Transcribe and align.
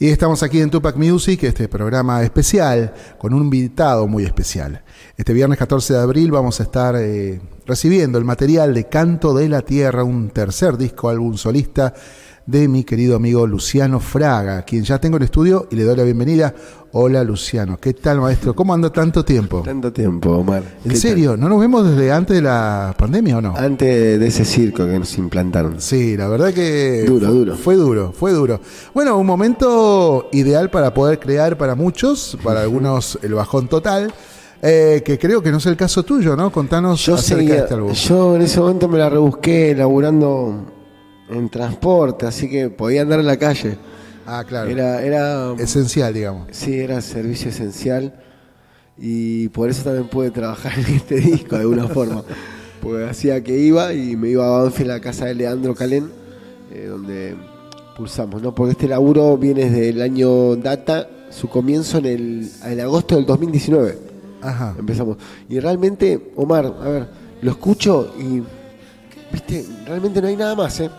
Y 0.00 0.10
estamos 0.10 0.44
aquí 0.44 0.60
en 0.60 0.70
Tupac 0.70 0.94
Music, 0.94 1.42
este 1.42 1.66
programa 1.66 2.22
especial, 2.22 2.94
con 3.18 3.34
un 3.34 3.42
invitado 3.42 4.06
muy 4.06 4.22
especial. 4.22 4.84
Este 5.16 5.32
viernes 5.32 5.58
14 5.58 5.94
de 5.94 5.98
abril 5.98 6.30
vamos 6.30 6.60
a 6.60 6.62
estar 6.62 6.94
eh, 6.94 7.40
recibiendo 7.66 8.16
el 8.16 8.24
material 8.24 8.74
de 8.74 8.88
Canto 8.88 9.34
de 9.34 9.48
la 9.48 9.62
Tierra, 9.62 10.04
un 10.04 10.30
tercer 10.30 10.76
disco, 10.76 11.08
álbum 11.08 11.36
solista 11.36 11.94
de 12.48 12.66
mi 12.66 12.82
querido 12.82 13.14
amigo 13.14 13.46
Luciano 13.46 14.00
Fraga, 14.00 14.62
quien 14.62 14.82
ya 14.82 14.98
tengo 14.98 15.18
en 15.18 15.24
estudio 15.24 15.68
y 15.70 15.76
le 15.76 15.84
doy 15.84 15.94
la 15.94 16.02
bienvenida. 16.02 16.54
Hola 16.92 17.22
Luciano, 17.22 17.76
¿qué 17.78 17.92
tal 17.92 18.22
maestro? 18.22 18.54
¿Cómo 18.56 18.72
anda 18.72 18.88
tanto 18.90 19.22
tiempo? 19.22 19.60
Tanto 19.62 19.92
tiempo, 19.92 20.30
Omar. 20.30 20.62
¿En 20.82 20.96
serio? 20.96 21.36
¿No 21.36 21.46
nos 21.50 21.60
vemos 21.60 21.86
desde 21.90 22.10
antes 22.10 22.36
de 22.36 22.40
la 22.40 22.94
pandemia 22.98 23.36
o 23.36 23.40
no? 23.42 23.54
Antes 23.54 24.18
de 24.18 24.26
ese 24.26 24.46
circo 24.46 24.86
que 24.86 24.98
nos 24.98 25.18
implantaron. 25.18 25.78
Sí, 25.78 26.16
la 26.16 26.26
verdad 26.26 26.54
que... 26.54 27.04
Duro, 27.06 27.26
duro. 27.30 27.54
Fue 27.54 27.74
duro, 27.76 28.14
fue 28.18 28.32
duro. 28.32 28.60
Bueno, 28.94 29.18
un 29.18 29.26
momento 29.26 30.30
ideal 30.32 30.70
para 30.70 30.94
poder 30.94 31.18
crear 31.18 31.58
para 31.58 31.74
muchos, 31.74 32.38
para 32.42 32.62
algunos 32.62 33.18
el 33.22 33.34
bajón 33.34 33.68
total. 33.68 34.10
Eh, 34.62 35.02
que 35.04 35.18
creo 35.18 35.42
que 35.42 35.50
no 35.50 35.58
es 35.58 35.66
el 35.66 35.76
caso 35.76 36.02
tuyo, 36.02 36.34
¿no? 36.34 36.50
Contanos 36.50 37.04
Yo, 37.04 37.14
acerca 37.16 37.40
seguía- 37.42 37.54
de 37.56 37.60
este 37.60 37.74
álbum. 37.74 37.92
yo 37.92 38.36
en 38.36 38.42
ese 38.42 38.58
momento 38.58 38.88
me 38.88 38.96
la 38.96 39.10
rebusqué 39.10 39.74
laburando 39.76 40.77
en 41.30 41.48
transporte, 41.48 42.26
así 42.26 42.48
que 42.48 42.70
podía 42.70 43.02
andar 43.02 43.20
en 43.20 43.26
la 43.26 43.36
calle. 43.36 43.76
Ah, 44.26 44.44
claro. 44.46 44.70
Era, 44.70 45.02
era, 45.02 45.54
Esencial, 45.58 46.12
digamos. 46.12 46.48
sí, 46.50 46.78
era 46.78 47.00
servicio 47.00 47.48
esencial 47.48 48.12
y 48.98 49.48
por 49.48 49.70
eso 49.70 49.84
también 49.84 50.08
pude 50.08 50.30
trabajar 50.30 50.72
en 50.78 50.94
este 50.96 51.16
disco 51.20 51.56
de 51.56 51.62
alguna 51.62 51.88
forma. 51.88 52.24
Porque 52.82 53.08
hacía 53.08 53.42
que 53.42 53.58
iba 53.58 53.92
y 53.92 54.16
me 54.16 54.28
iba 54.28 54.46
a 54.46 54.62
Banfield 54.62 54.90
a 54.90 54.94
la 54.94 55.00
casa 55.00 55.26
de 55.26 55.34
Leandro 55.34 55.74
Calén, 55.74 56.10
eh, 56.72 56.86
donde 56.86 57.36
pulsamos, 57.96 58.42
¿no? 58.42 58.54
Porque 58.54 58.72
este 58.72 58.88
laburo 58.88 59.36
viene 59.36 59.64
desde 59.64 59.88
el 59.88 60.02
año 60.02 60.56
data, 60.56 61.08
su 61.30 61.48
comienzo 61.48 61.98
en 61.98 62.06
el 62.06 62.50
en 62.64 62.80
agosto 62.80 63.16
del 63.16 63.26
2019. 63.26 63.98
Ajá. 64.40 64.76
Empezamos. 64.78 65.16
Y 65.48 65.58
realmente, 65.58 66.32
Omar, 66.36 66.66
a 66.66 66.88
ver, 66.88 67.08
lo 67.42 67.50
escucho 67.50 68.14
y, 68.18 68.42
viste, 69.32 69.66
realmente 69.86 70.20
no 70.22 70.28
hay 70.28 70.36
nada 70.36 70.54
más, 70.54 70.78
¿eh? 70.80 70.90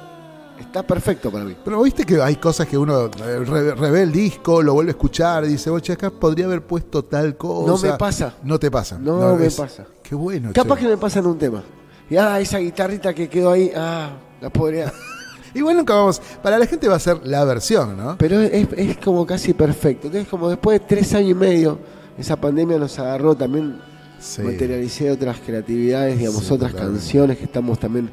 Está 0.60 0.84
perfecto 0.84 1.32
para 1.32 1.46
mí. 1.46 1.56
Pero 1.64 1.82
viste 1.82 2.04
que 2.06 2.22
hay 2.22 2.36
cosas 2.36 2.68
que 2.68 2.78
uno 2.78 3.06
eh, 3.06 3.40
re- 3.46 3.74
revé 3.76 4.04
el 4.04 4.12
disco, 4.12 4.62
lo 4.62 4.74
vuelve 4.74 4.92
a 4.92 4.94
escuchar 4.94 5.46
y 5.46 5.50
dice, 5.50 5.70
oye, 5.70 5.94
acá 5.94 6.10
podría 6.10 6.46
haber 6.46 6.62
puesto 6.64 7.04
tal 7.06 7.36
cosa. 7.38 7.68
No 7.72 7.78
me 7.78 7.98
pasa. 7.98 8.34
No 8.44 8.60
te 8.60 8.70
pasa. 8.70 8.98
No 9.00 9.36
me 9.36 9.50
pasa. 9.52 9.86
Qué 10.04 10.16
bueno. 10.16 10.52
Capaz 10.54 10.76
che. 10.76 10.82
que 10.84 10.88
me 10.90 10.98
pasa 10.98 11.20
en 11.20 11.26
un 11.28 11.38
tema. 11.38 11.64
Y, 12.10 12.16
ah, 12.18 12.40
esa 12.40 12.58
guitarrita 12.60 13.14
que 13.14 13.30
quedó 13.30 13.52
ahí, 13.52 13.72
ah, 13.76 14.12
la 14.42 14.50
podría... 14.50 14.92
Igual 15.54 15.78
nunca 15.78 15.96
vamos. 15.96 16.22
Para 16.44 16.60
la 16.60 16.68
gente 16.68 16.88
va 16.88 16.96
a 16.96 17.00
ser 17.00 17.22
la 17.26 17.44
versión, 17.44 17.98
¿no? 17.98 18.16
Pero 18.20 18.40
es, 18.40 18.68
es 18.78 18.98
como 18.98 19.26
casi 19.26 19.54
perfecto. 19.54 20.06
Entonces, 20.08 20.30
como 20.30 20.48
después 20.50 20.80
de 20.80 20.86
tres 20.86 21.12
años 21.16 21.32
y 21.32 21.34
medio, 21.34 21.80
esa 22.18 22.36
pandemia 22.36 22.78
nos 22.78 23.00
agarró 23.00 23.34
también, 23.36 23.80
Sí. 24.20 24.42
materialicé 24.44 25.10
otras 25.10 25.40
creatividades, 25.40 26.18
digamos, 26.20 26.44
Sí, 26.44 26.54
otras 26.54 26.72
totalmente. 26.73 27.00
canciones 27.00 27.38
que 27.38 27.46
estamos 27.46 27.80
también 27.80 28.10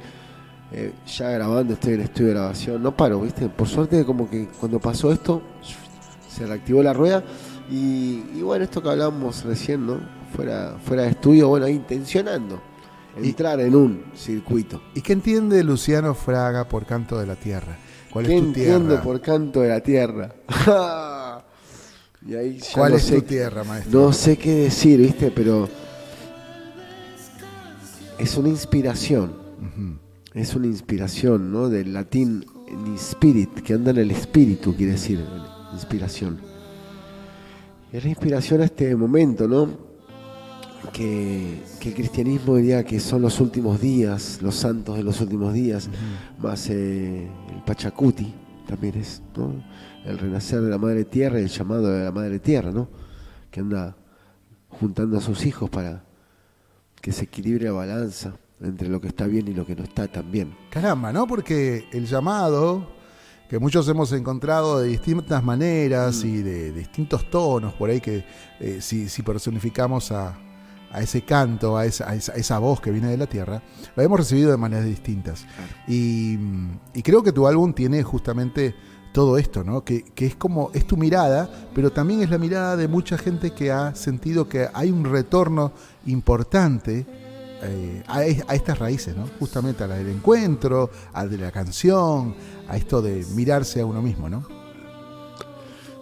eh, 0.72 0.92
ya 1.06 1.30
grabando, 1.30 1.74
estoy 1.74 1.94
en 1.94 2.00
estudio 2.02 2.28
de 2.28 2.34
grabación. 2.34 2.82
No 2.82 2.96
paro, 2.96 3.20
¿viste? 3.20 3.48
Por 3.48 3.68
suerte, 3.68 4.04
como 4.04 4.28
que 4.28 4.48
cuando 4.58 4.78
pasó 4.80 5.12
esto, 5.12 5.42
se 6.28 6.46
reactivó 6.46 6.82
la 6.82 6.92
rueda. 6.92 7.22
Y, 7.70 8.22
y 8.34 8.42
bueno, 8.42 8.64
esto 8.64 8.82
que 8.82 8.88
hablábamos 8.90 9.44
recién, 9.44 9.86
¿no? 9.86 9.98
Fuera, 10.34 10.76
fuera 10.84 11.02
de 11.04 11.10
estudio, 11.10 11.48
bueno, 11.48 11.66
ahí 11.66 11.74
intencionando 11.74 12.60
Y- 13.20 13.28
entrar 13.30 13.58
en 13.60 13.74
un 13.74 14.04
circuito. 14.14 14.82
¿Y 14.94 15.00
qué 15.02 15.12
entiende 15.14 15.62
Luciano 15.64 16.14
Fraga 16.14 16.68
por 16.68 16.84
Canto 16.86 17.18
de 17.18 17.26
la 17.26 17.36
Tierra? 17.36 17.76
¿Cuál 18.12 18.26
¿Qué 18.26 18.34
es 18.36 18.40
tu 18.40 18.46
entiendo 18.48 18.88
tierra? 18.90 19.02
por 19.02 19.20
canto 19.20 19.60
de 19.60 19.68
la 19.68 19.80
tierra? 19.80 20.32
y 22.26 22.34
ahí 22.34 22.58
ya 22.58 22.66
¿Cuál 22.74 22.92
no 22.92 22.96
es 22.98 23.02
sé 23.04 23.16
tu 23.20 23.26
tierra, 23.26 23.62
maestro? 23.64 24.00
No 24.00 24.12
sé 24.12 24.36
qué 24.38 24.54
decir, 24.54 24.98
¿viste? 25.00 25.30
Pero 25.30 25.68
es 28.18 28.36
una 28.36 28.48
inspiración. 28.48 29.32
Ujú. 29.60 29.98
Es 30.36 30.54
una 30.54 30.66
inspiración, 30.66 31.50
¿no? 31.50 31.70
Del 31.70 31.94
latín 31.94 32.44
spirit, 32.94 33.62
que 33.62 33.72
anda 33.72 33.90
en 33.90 33.96
el 33.96 34.10
espíritu, 34.10 34.76
quiere 34.76 34.92
decir, 34.92 35.24
inspiración. 35.72 36.38
Es 37.90 38.04
la 38.04 38.10
inspiración 38.10 38.60
a 38.60 38.66
este 38.66 38.94
momento, 38.94 39.48
¿no? 39.48 39.86
Que, 40.92 41.62
que 41.80 41.88
el 41.88 41.94
cristianismo 41.94 42.56
diría 42.56 42.84
que 42.84 43.00
son 43.00 43.22
los 43.22 43.40
últimos 43.40 43.80
días, 43.80 44.42
los 44.42 44.56
santos 44.56 44.98
de 44.98 45.04
los 45.04 45.22
últimos 45.22 45.54
días, 45.54 45.88
más 46.38 46.68
eh, 46.68 47.30
el 47.54 47.62
Pachacuti 47.64 48.34
también 48.68 48.96
es, 48.98 49.22
¿no? 49.34 49.54
El 50.04 50.18
renacer 50.18 50.60
de 50.60 50.68
la 50.68 50.76
madre 50.76 51.06
tierra 51.06 51.40
y 51.40 51.44
el 51.44 51.48
llamado 51.48 51.88
de 51.88 52.04
la 52.04 52.12
madre 52.12 52.40
tierra, 52.40 52.70
¿no? 52.70 52.90
Que 53.50 53.60
anda 53.60 53.96
juntando 54.68 55.16
a 55.16 55.22
sus 55.22 55.46
hijos 55.46 55.70
para 55.70 56.04
que 57.00 57.10
se 57.10 57.24
equilibre 57.24 57.64
la 57.64 57.72
balanza 57.72 58.34
entre 58.60 58.88
lo 58.88 59.00
que 59.00 59.08
está 59.08 59.26
bien 59.26 59.46
y 59.48 59.52
lo 59.54 59.66
que 59.66 59.76
no 59.76 59.84
está 59.84 60.08
tan 60.08 60.30
bien. 60.30 60.54
Caramba, 60.70 61.12
¿no? 61.12 61.26
Porque 61.26 61.86
el 61.92 62.06
llamado, 62.06 62.88
que 63.48 63.58
muchos 63.58 63.86
hemos 63.88 64.12
encontrado 64.12 64.80
de 64.80 64.88
distintas 64.88 65.44
maneras 65.44 66.24
Mm. 66.24 66.26
y 66.28 66.36
de 66.42 66.72
distintos 66.72 67.30
tonos, 67.30 67.74
por 67.74 67.90
ahí 67.90 68.00
que 68.00 68.24
eh, 68.60 68.78
si, 68.80 69.08
si 69.08 69.22
personificamos 69.22 70.10
a, 70.10 70.38
a 70.90 71.00
ese 71.02 71.22
canto, 71.22 71.76
a 71.76 71.84
esa, 71.84 72.08
a 72.10 72.14
esa- 72.14 72.32
a 72.32 72.36
esa 72.36 72.58
voz 72.58 72.80
que 72.80 72.90
viene 72.90 73.08
de 73.08 73.16
la 73.18 73.26
tierra, 73.26 73.62
lo 73.94 74.02
hemos 74.02 74.18
recibido 74.20 74.50
de 74.50 74.56
maneras 74.56 74.86
distintas. 74.86 75.44
Y, 75.86 76.38
y 76.94 77.02
creo 77.02 77.22
que 77.22 77.32
tu 77.32 77.46
álbum 77.46 77.72
tiene 77.74 78.02
justamente 78.02 78.74
todo 79.12 79.36
esto, 79.38 79.64
¿no? 79.64 79.84
Que, 79.84 80.02
que 80.02 80.26
es 80.26 80.36
como, 80.36 80.70
es 80.74 80.86
tu 80.86 80.96
mirada, 80.96 81.48
pero 81.74 81.90
también 81.92 82.22
es 82.22 82.30
la 82.30 82.38
mirada 82.38 82.76
de 82.76 82.88
mucha 82.88 83.16
gente 83.18 83.52
que 83.52 83.70
ha 83.72 83.94
sentido 83.94 84.48
que 84.48 84.68
hay 84.74 84.90
un 84.90 85.04
retorno 85.04 85.72
importante 86.06 87.06
eh, 87.62 88.02
a, 88.06 88.24
es- 88.24 88.44
a 88.48 88.54
estas 88.54 88.78
raíces, 88.78 89.16
¿no? 89.16 89.26
Justamente 89.38 89.84
a 89.84 89.86
la 89.86 89.96
del 89.96 90.08
encuentro, 90.08 90.90
a 91.12 91.26
de 91.26 91.38
la 91.38 91.50
canción, 91.52 92.34
a 92.68 92.76
esto 92.76 93.00
de 93.02 93.24
mirarse 93.34 93.80
a 93.80 93.86
uno 93.86 94.02
mismo, 94.02 94.28
¿no? 94.28 94.46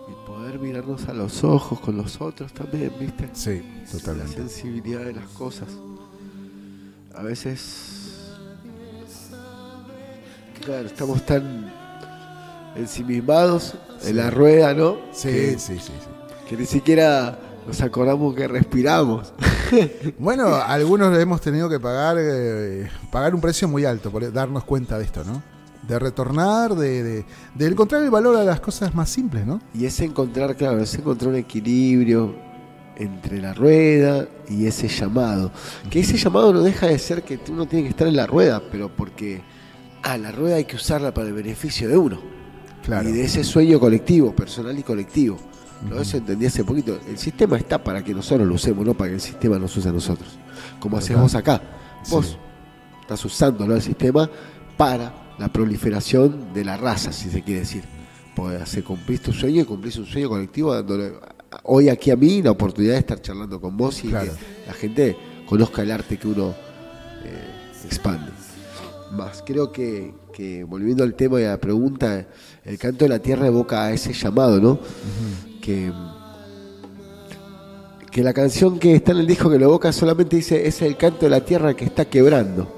Y 0.08 0.26
poder 0.26 0.58
mirarnos 0.58 1.08
a 1.08 1.14
los 1.14 1.44
ojos 1.44 1.78
con 1.80 1.96
los 1.96 2.20
otros 2.20 2.52
también, 2.52 2.92
¿viste? 2.98 3.28
Sí, 3.32 3.62
La 3.84 3.90
totalmente. 3.90 4.34
sensibilidad 4.34 5.00
de 5.04 5.12
las 5.14 5.28
cosas. 5.28 5.68
A 7.14 7.22
veces. 7.22 8.00
Claro, 10.64 10.86
estamos 10.86 11.24
tan 11.26 11.70
ensimismados 12.74 13.74
Sí. 14.00 14.10
en 14.10 14.16
la 14.16 14.30
rueda, 14.30 14.74
¿no? 14.74 14.96
Sí, 15.12 15.28
que, 15.28 15.58
sí, 15.58 15.74
sí, 15.78 15.92
sí. 15.92 15.92
que 16.48 16.56
ni 16.56 16.66
siquiera 16.66 17.38
nos 17.66 17.80
acordamos 17.80 18.34
que 18.34 18.48
respiramos. 18.48 19.32
Bueno, 20.18 20.54
algunos 20.54 21.16
hemos 21.18 21.40
tenido 21.40 21.68
que 21.68 21.80
pagar, 21.80 22.16
eh, 22.18 22.88
pagar 23.10 23.34
un 23.34 23.40
precio 23.40 23.68
muy 23.68 23.84
alto 23.84 24.10
por 24.10 24.30
darnos 24.32 24.64
cuenta 24.64 24.98
de 24.98 25.04
esto, 25.04 25.24
¿no? 25.24 25.42
De 25.86 25.98
retornar, 25.98 26.74
de, 26.74 27.02
de, 27.02 27.24
de 27.54 27.66
encontrar 27.66 28.02
el 28.02 28.10
valor 28.10 28.36
a 28.36 28.44
las 28.44 28.60
cosas 28.60 28.94
más 28.94 29.10
simples, 29.10 29.46
¿no? 29.46 29.60
Y 29.74 29.84
es 29.84 30.00
encontrar, 30.00 30.56
claro, 30.56 30.80
es 30.80 30.94
encontrar 30.94 31.30
un 31.30 31.36
equilibrio 31.36 32.34
entre 32.96 33.40
la 33.40 33.52
rueda 33.52 34.28
y 34.48 34.66
ese 34.66 34.88
llamado. 34.88 35.52
Que 35.90 36.00
ese 36.00 36.16
llamado 36.16 36.52
no 36.52 36.62
deja 36.62 36.86
de 36.86 36.98
ser 36.98 37.22
que 37.22 37.38
uno 37.50 37.66
tiene 37.66 37.84
que 37.84 37.90
estar 37.90 38.06
en 38.06 38.16
la 38.16 38.26
rueda, 38.26 38.62
pero 38.70 38.88
porque 38.88 39.42
ah, 40.02 40.16
la 40.16 40.32
rueda 40.32 40.56
hay 40.56 40.64
que 40.64 40.76
usarla 40.76 41.12
para 41.12 41.28
el 41.28 41.34
beneficio 41.34 41.88
de 41.88 41.96
uno. 41.96 42.20
Claro. 42.84 43.08
Y 43.08 43.12
de 43.12 43.24
ese 43.24 43.44
sueño 43.44 43.80
colectivo, 43.80 44.34
personal 44.34 44.78
y 44.78 44.82
colectivo. 44.82 45.38
¿No? 45.88 46.00
Eso 46.00 46.16
entendí 46.16 46.46
hace 46.46 46.64
poquito. 46.64 46.98
El 47.08 47.18
sistema 47.18 47.56
está 47.56 47.82
para 47.82 48.02
que 48.02 48.14
nosotros 48.14 48.46
lo 48.48 48.54
usemos, 48.54 48.84
no 48.86 48.94
para 48.94 49.10
que 49.10 49.14
el 49.16 49.20
sistema 49.20 49.58
nos 49.58 49.76
use 49.76 49.88
a 49.88 49.92
nosotros. 49.92 50.28
Como 50.80 50.96
haces 50.96 51.08
Total. 51.10 51.22
vos 51.22 51.34
acá. 51.34 51.62
Vos 52.10 52.26
Sí. 52.26 52.36
estás 53.02 53.24
usando 53.24 53.66
¿no? 53.66 53.74
el 53.74 53.82
sistema 53.82 54.28
para 54.76 55.12
la 55.38 55.48
proliferación 55.52 56.52
de 56.54 56.64
la 56.64 56.76
raza, 56.76 57.12
si 57.12 57.30
se 57.30 57.42
quiere 57.42 57.60
decir. 57.60 57.84
Porque 58.34 58.56
hacer 58.56 58.82
cumplir 58.84 59.20
tu 59.20 59.32
sueño 59.32 59.62
y 59.62 59.64
cumplís 59.64 59.96
un 59.96 60.06
sueño 60.06 60.28
colectivo 60.28 60.74
dándole 60.74 61.12
hoy 61.64 61.88
aquí 61.88 62.10
a 62.10 62.16
mí 62.16 62.42
la 62.42 62.50
oportunidad 62.50 62.94
de 62.94 62.98
estar 62.98 63.20
charlando 63.22 63.60
con 63.60 63.76
vos 63.76 64.02
y 64.04 64.08
Claro. 64.08 64.32
que 64.32 64.66
la 64.66 64.72
gente 64.72 65.16
conozca 65.46 65.82
el 65.82 65.92
arte 65.92 66.16
que 66.16 66.26
uno 66.28 66.54
eh, 67.24 67.84
expande. 67.84 68.32
Más, 69.12 69.42
creo 69.46 69.70
que, 69.70 70.12
que 70.32 70.64
volviendo 70.64 71.04
al 71.04 71.14
tema 71.14 71.40
y 71.40 71.44
a 71.44 71.50
la 71.50 71.60
pregunta, 71.60 72.26
el 72.64 72.78
canto 72.78 73.04
de 73.04 73.10
la 73.10 73.20
tierra 73.20 73.46
evoca 73.46 73.84
a 73.84 73.92
ese 73.92 74.12
llamado, 74.12 74.60
¿no? 74.60 74.80
Que, 75.64 75.90
que 78.10 78.22
la 78.22 78.32
canción 78.32 78.78
que 78.78 78.94
está 78.94 79.12
en 79.12 79.18
el 79.18 79.26
disco 79.26 79.50
que 79.50 79.58
lo 79.58 79.64
evoca 79.64 79.92
solamente 79.92 80.36
dice, 80.36 80.66
es 80.66 80.82
el 80.82 80.96
canto 80.96 81.20
de 81.26 81.30
la 81.30 81.44
tierra 81.44 81.74
que 81.74 81.84
está 81.86 82.04
quebrando. 82.04 82.70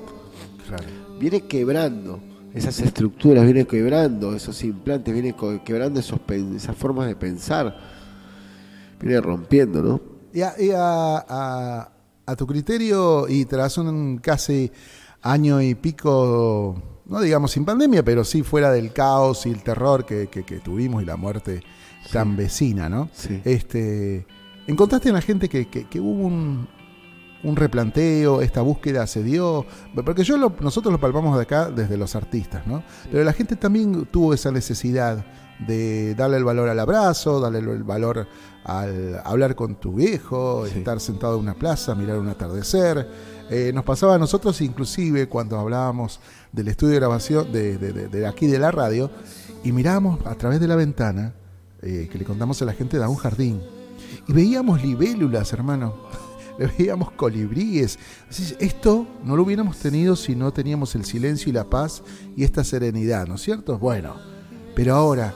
Claro. 0.66 0.84
Viene 1.18 1.42
quebrando 1.42 2.20
esas 2.54 2.78
estructuras, 2.80 3.44
viene 3.44 3.66
quebrando 3.66 4.34
esos 4.34 4.62
implantes, 4.64 5.12
viene 5.12 5.34
quebrando 5.64 6.00
esos 6.00 6.20
esas 6.54 6.76
formas 6.76 7.06
de 7.08 7.16
pensar, 7.16 7.76
viene 9.00 9.20
rompiendo, 9.20 9.82
¿no? 9.82 10.00
Y, 10.32 10.42
a, 10.42 10.54
y 10.58 10.70
a- 10.70 11.18
a- 11.28 11.92
a 12.24 12.36
tu 12.36 12.46
criterio, 12.46 13.26
y 13.28 13.44
tras 13.44 13.78
un 13.78 14.18
casi 14.18 14.70
año 15.22 15.60
y 15.60 15.74
pico, 15.74 16.80
no 17.06 17.20
digamos 17.20 17.50
sin 17.52 17.64
pandemia, 17.64 18.02
pero 18.04 18.24
sí 18.24 18.42
fuera 18.42 18.70
del 18.70 18.92
caos 18.92 19.44
y 19.46 19.50
el 19.50 19.62
terror 19.62 20.04
que, 20.06 20.28
que- 20.28 20.44
que 20.44 20.58
tuvimos 20.60 21.02
y 21.02 21.06
la 21.06 21.16
muerte 21.16 21.62
tan 22.12 22.36
vecina, 22.36 22.88
¿no? 22.88 23.08
Sí. 23.12 23.40
Este, 23.44 24.26
¿Encontraste 24.66 25.08
en 25.08 25.14
la 25.14 25.20
gente 25.22 25.48
que, 25.48 25.68
que- 25.68 25.84
que 25.88 26.00
hubo 26.00 26.26
un, 26.26 26.66
un 27.44 27.56
replanteo, 27.56 28.42
esta 28.42 28.60
búsqueda 28.62 29.06
se 29.06 29.22
dio? 29.22 29.64
Porque 30.04 30.24
yo 30.24 30.36
lo- 30.36 30.54
nosotros 30.60 30.92
lo 30.92 31.00
palpamos 31.00 31.36
de 31.36 31.42
acá 31.42 31.70
desde 31.70 31.96
los 31.96 32.16
artistas, 32.16 32.66
¿no? 32.66 32.82
Pero 33.10 33.22
la 33.24 33.32
gente 33.32 33.56
también 33.56 34.06
tuvo 34.06 34.34
esa 34.34 34.50
necesidad 34.50 35.24
de 35.66 36.14
darle 36.14 36.36
el 36.36 36.44
valor 36.44 36.68
al 36.68 36.78
abrazo, 36.80 37.40
darle 37.40 37.60
el 37.60 37.82
valor 37.84 38.26
al 38.64 39.20
hablar 39.24 39.54
con 39.54 39.76
tu 39.76 39.92
viejo, 39.94 40.66
Sí. 40.66 40.78
estar 40.78 40.98
sentado 41.00 41.36
en 41.36 41.40
una 41.42 41.54
plaza, 41.54 41.94
mirar 41.94 42.18
un 42.18 42.28
atardecer. 42.28 43.08
Eh, 43.48 43.70
nos 43.72 43.84
pasaba 43.84 44.16
a 44.16 44.18
nosotros 44.18 44.60
inclusive 44.60 45.28
cuando 45.28 45.58
hablábamos 45.58 46.18
del 46.50 46.66
estudio 46.68 46.94
de 46.94 46.98
grabación 46.98 47.52
de, 47.52 47.78
de- 47.78 47.92
de- 47.92 48.08
de 48.08 48.26
aquí 48.26 48.48
de 48.48 48.58
la 48.58 48.72
radio 48.72 49.08
y 49.62 49.70
mirábamos 49.70 50.18
a 50.26 50.34
través 50.34 50.58
de 50.58 50.66
la 50.66 50.74
ventana 50.74 51.32
eh, 51.86 52.08
que 52.10 52.18
le 52.18 52.24
contamos 52.24 52.60
a 52.60 52.64
la 52.64 52.72
gente 52.72 52.98
da 52.98 53.08
un 53.08 53.16
jardín 53.16 53.62
y 54.26 54.32
veíamos 54.32 54.82
libélulas, 54.82 55.52
hermano. 55.52 55.94
Le 56.58 56.68
veíamos 56.68 57.10
colibríes. 57.12 57.98
Esto 58.58 59.06
no 59.22 59.36
lo 59.36 59.42
hubiéramos 59.42 59.76
tenido 59.78 60.16
si 60.16 60.34
no 60.34 60.54
teníamos 60.54 60.94
el 60.94 61.04
silencio 61.04 61.50
y 61.50 61.52
la 61.52 61.64
paz 61.64 62.02
y 62.34 62.44
esta 62.44 62.64
serenidad, 62.64 63.26
¿no 63.26 63.34
es 63.34 63.42
cierto? 63.42 63.78
Bueno, 63.78 64.14
pero 64.74 64.94
ahora 64.94 65.34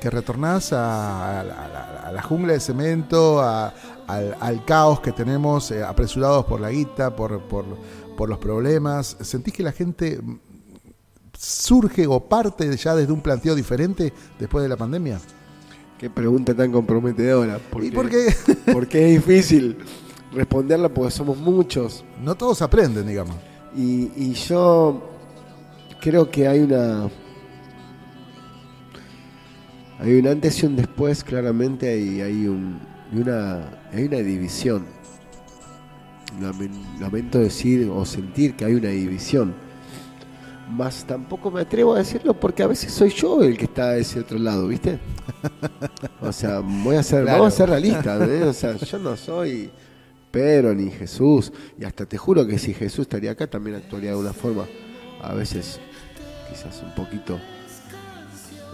que 0.00 0.08
retornás 0.08 0.72
a, 0.72 1.44
la- 1.44 2.22
jungla 2.22 2.54
de 2.54 2.60
cemento, 2.60 3.42
al, 3.42 4.64
caos 4.64 5.00
que 5.00 5.12
tenemos, 5.12 5.70
eh, 5.70 5.82
apresurados 5.84 6.46
por 6.46 6.60
la 6.60 6.70
guita, 6.70 7.14
por, 7.14 7.42
por, 7.42 7.66
por 8.16 8.30
los 8.30 8.38
problemas, 8.38 9.18
¿sentís 9.20 9.52
que 9.52 9.62
la 9.62 9.72
gente 9.72 10.18
surge 11.38 12.06
o 12.06 12.20
parte 12.20 12.74
ya 12.76 12.94
desde 12.94 13.12
un 13.12 13.20
planteo 13.20 13.54
diferente 13.54 14.14
después 14.38 14.62
de 14.62 14.68
la 14.70 14.76
pandemia? 14.78 15.20
Qué 15.98 16.10
pregunta 16.10 16.54
tan 16.54 16.72
comprometedora. 16.72 17.58
¿Y 17.82 17.90
por 17.90 18.08
qué? 18.08 18.26
Porque 18.72 19.06
es 19.14 19.24
difícil 19.24 19.78
responderla 20.32 20.88
porque 20.88 21.12
somos 21.12 21.38
muchos. 21.38 22.04
No 22.22 22.34
todos 22.34 22.60
aprenden, 22.62 23.06
digamos. 23.06 23.36
Y, 23.76 24.10
y 24.16 24.32
yo 24.34 25.10
creo 26.00 26.30
que 26.30 26.48
hay 26.48 26.60
una. 26.60 27.08
Hay 30.00 30.18
un 30.18 30.26
antes 30.26 30.60
y 30.62 30.66
un 30.66 30.74
después, 30.76 31.22
claramente, 31.22 31.96
y 31.98 32.20
hay, 32.20 32.46
un, 32.48 32.80
y 33.12 33.18
una, 33.20 33.78
hay 33.92 34.04
una 34.04 34.18
división. 34.18 34.84
Lamen- 36.42 36.98
Lamento 37.00 37.38
decir 37.38 37.88
o 37.94 38.04
sentir 38.04 38.56
que 38.56 38.64
hay 38.64 38.74
una 38.74 38.88
división. 38.88 39.54
Más 40.70 41.04
tampoco 41.04 41.50
me 41.50 41.60
atrevo 41.60 41.94
a 41.94 41.98
decirlo 41.98 42.32
porque 42.38 42.62
a 42.62 42.66
veces 42.66 42.92
soy 42.92 43.10
yo 43.10 43.42
el 43.42 43.56
que 43.58 43.66
está 43.66 43.90
a 43.90 43.96
ese 43.98 44.20
otro 44.20 44.38
lado, 44.38 44.66
¿viste? 44.68 44.98
O 46.20 46.32
sea, 46.32 46.60
voy 46.60 46.96
a 46.96 47.02
ser, 47.02 47.22
Claro. 47.24 47.38
vamos 47.40 47.54
a 47.54 47.56
ser 47.58 47.68
realistas, 47.68 48.28
¿eh? 48.28 48.42
O 48.44 48.52
sea, 48.52 48.76
yo 48.76 48.98
no 48.98 49.16
soy 49.16 49.70
Pedro 50.30 50.74
ni 50.74 50.90
Jesús. 50.90 51.52
Y 51.78 51.84
hasta 51.84 52.06
te 52.06 52.16
juro 52.16 52.46
que 52.46 52.58
si 52.58 52.72
Jesús 52.72 53.00
estaría 53.00 53.32
acá 53.32 53.46
también 53.46 53.76
actuaría 53.76 54.10
de 54.10 54.16
una 54.16 54.32
forma, 54.32 54.64
a 55.22 55.34
veces 55.34 55.78
quizás 56.48 56.82
un 56.82 56.94
poquito 56.94 57.38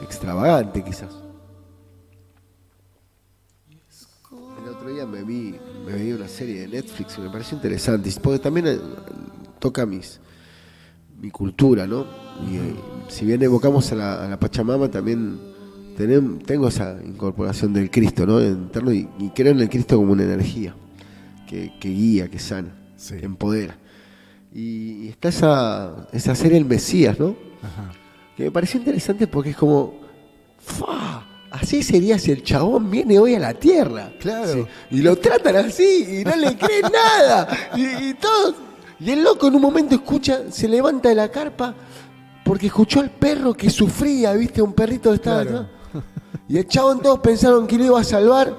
extravagante, 0.03 0.85
quizás. 0.85 1.11
El 4.63 4.69
otro 4.69 4.91
día 4.95 5.07
me 5.07 5.25
vi, 5.25 5.59
me 5.85 5.95
vi 5.95 6.13
una 6.13 6.29
serie 6.29 6.61
de 6.61 6.69
Netflix 6.69 7.15
que 7.17 7.23
me 7.23 7.31
pareció 7.31 7.57
interesante, 7.57 8.09
y 8.09 8.13
porque 8.21 8.39
también 8.39 8.67
eh, 8.69 8.79
toca 9.59 9.85
mis 9.87 10.21
mi 11.21 11.31
cultura, 11.31 11.87
¿no? 11.87 12.07
Y 12.51 12.57
eh, 12.57 12.75
si 13.09 13.25
bien 13.27 13.43
evocamos 13.43 13.91
a 13.93 13.95
la, 13.95 14.25
a 14.25 14.29
la 14.29 14.39
Pachamama, 14.39 14.91
también 14.91 15.39
tenem- 15.99 16.43
tengo 16.45 16.69
esa 16.69 16.97
incorporación 17.05 17.73
del 17.73 17.91
Cristo, 17.91 18.27
¿no? 18.27 18.41
Interno 18.41 18.93
y, 18.93 19.09
y 19.19 19.29
creo 19.31 19.53
en 19.53 19.61
el 19.61 19.69
Cristo 19.69 19.97
como 19.97 20.13
una 20.13 20.23
energía 20.25 20.75
que, 21.49 21.73
que 21.79 21.89
guía, 21.91 22.29
que 22.29 22.39
sana, 22.39 22.75
Sí. 22.97 23.17
que 23.17 23.25
empodera. 23.27 23.77
Y, 24.55 25.05
y 25.05 25.09
está 25.09 25.29
esa, 25.29 26.09
esa 26.13 26.35
serie 26.35 26.59
El 26.59 26.65
Mesías, 26.65 27.19
¿no? 27.21 27.37
Ajá. 27.63 27.93
que 28.37 28.45
me 28.45 28.51
pareció 28.51 28.79
interesante 28.81 29.27
porque 29.27 29.51
es 29.51 29.57
como, 29.57 29.95
¡fa! 30.59 31.27
Así 31.51 31.83
sería 31.83 32.17
si 32.19 32.31
el 32.31 32.43
chabón 32.45 32.91
viene 32.91 33.19
hoy 33.19 33.35
a 33.35 33.41
la 33.41 33.55
Tierra. 33.55 34.13
Claro. 34.21 34.53
Sí. 34.53 34.97
Y 34.97 35.03
lo 35.03 35.17
tratan 35.17 35.57
así 35.57 36.21
y 36.21 36.25
no 36.25 36.37
le 36.37 36.57
creen 36.57 36.85
nada. 36.93 37.49
Y, 37.77 38.11
y 38.11 38.15
todo. 38.15 38.55
Y 39.01 39.11
el 39.11 39.23
loco 39.25 39.49
en 39.49 39.55
un 39.55 39.63
momento 39.63 39.95
escucha, 39.95 40.51
se 40.51 40.69
levanta 40.69 41.09
de 41.09 41.15
la 41.15 41.31
carpa 41.31 41.75
porque 42.45 42.67
escuchó 42.67 43.01
al 43.01 43.11
perro 43.11 43.55
que 43.55 43.71
sufría, 43.71 44.33
¿viste? 44.35 44.61
Un 44.61 44.73
perrito 44.73 45.11
que 45.11 45.17
estaba 45.17 45.43
Claro. 45.43 45.59
atrás. 45.61 45.71
Y 46.49 46.59
el 46.59 46.67
chabón 46.67 47.01
todos 47.01 47.21
pensaron 47.21 47.67
que 47.67 47.79
lo 47.79 47.85
iba 47.85 48.01
a 48.01 48.05
salvar. 48.05 48.55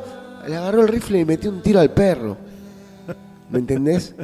Le 0.48 0.56
agarró 0.56 0.82
el 0.82 0.88
rifle 0.88 1.20
y 1.20 1.26
metió 1.26 1.50
un 1.52 1.62
tiro 1.62 1.80
al 1.80 1.92
perro. 1.94 2.38
¿Me 3.50 3.60
entendés? 3.60 4.16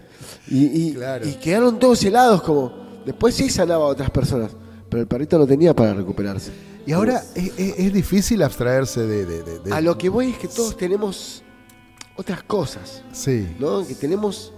Y, 0.47 0.65
y- 0.89 0.93
Claro. 0.93 1.27
y 1.27 1.33
quedaron 1.33 1.77
todos 1.79 2.03
helados 2.03 2.41
como... 2.41 2.87
Después 3.05 3.35
sí 3.35 3.49
sanaba 3.49 3.85
a 3.85 3.87
otras 3.89 4.09
personas. 4.09 4.51
Pero 4.89 5.01
el 5.01 5.07
perrito 5.07 5.37
no 5.37 5.45
tenía 5.45 5.75
para 5.75 5.93
recuperarse. 5.93 6.51
Y 6.85 6.93
ahora 6.93 7.21
es, 7.35 7.51
es- 7.59 7.75
es 7.77 7.93
difícil 7.93 8.41
abstraerse 8.41 9.01
de... 9.05 9.25
de- 9.25 9.43
de- 9.43 9.59
de- 9.59 9.73
A 9.73 9.81
lo 9.81 9.97
que 9.97 10.07
voy 10.09 10.29
es 10.31 10.37
que 10.37 10.47
todos 10.47 10.75
tenemos 10.77 11.43
otras 12.15 12.41
cosas, 12.43 13.03
Sí, 13.11 13.47
¿no? 13.59 13.85
Que 13.85 13.93
tenemos... 13.95 14.53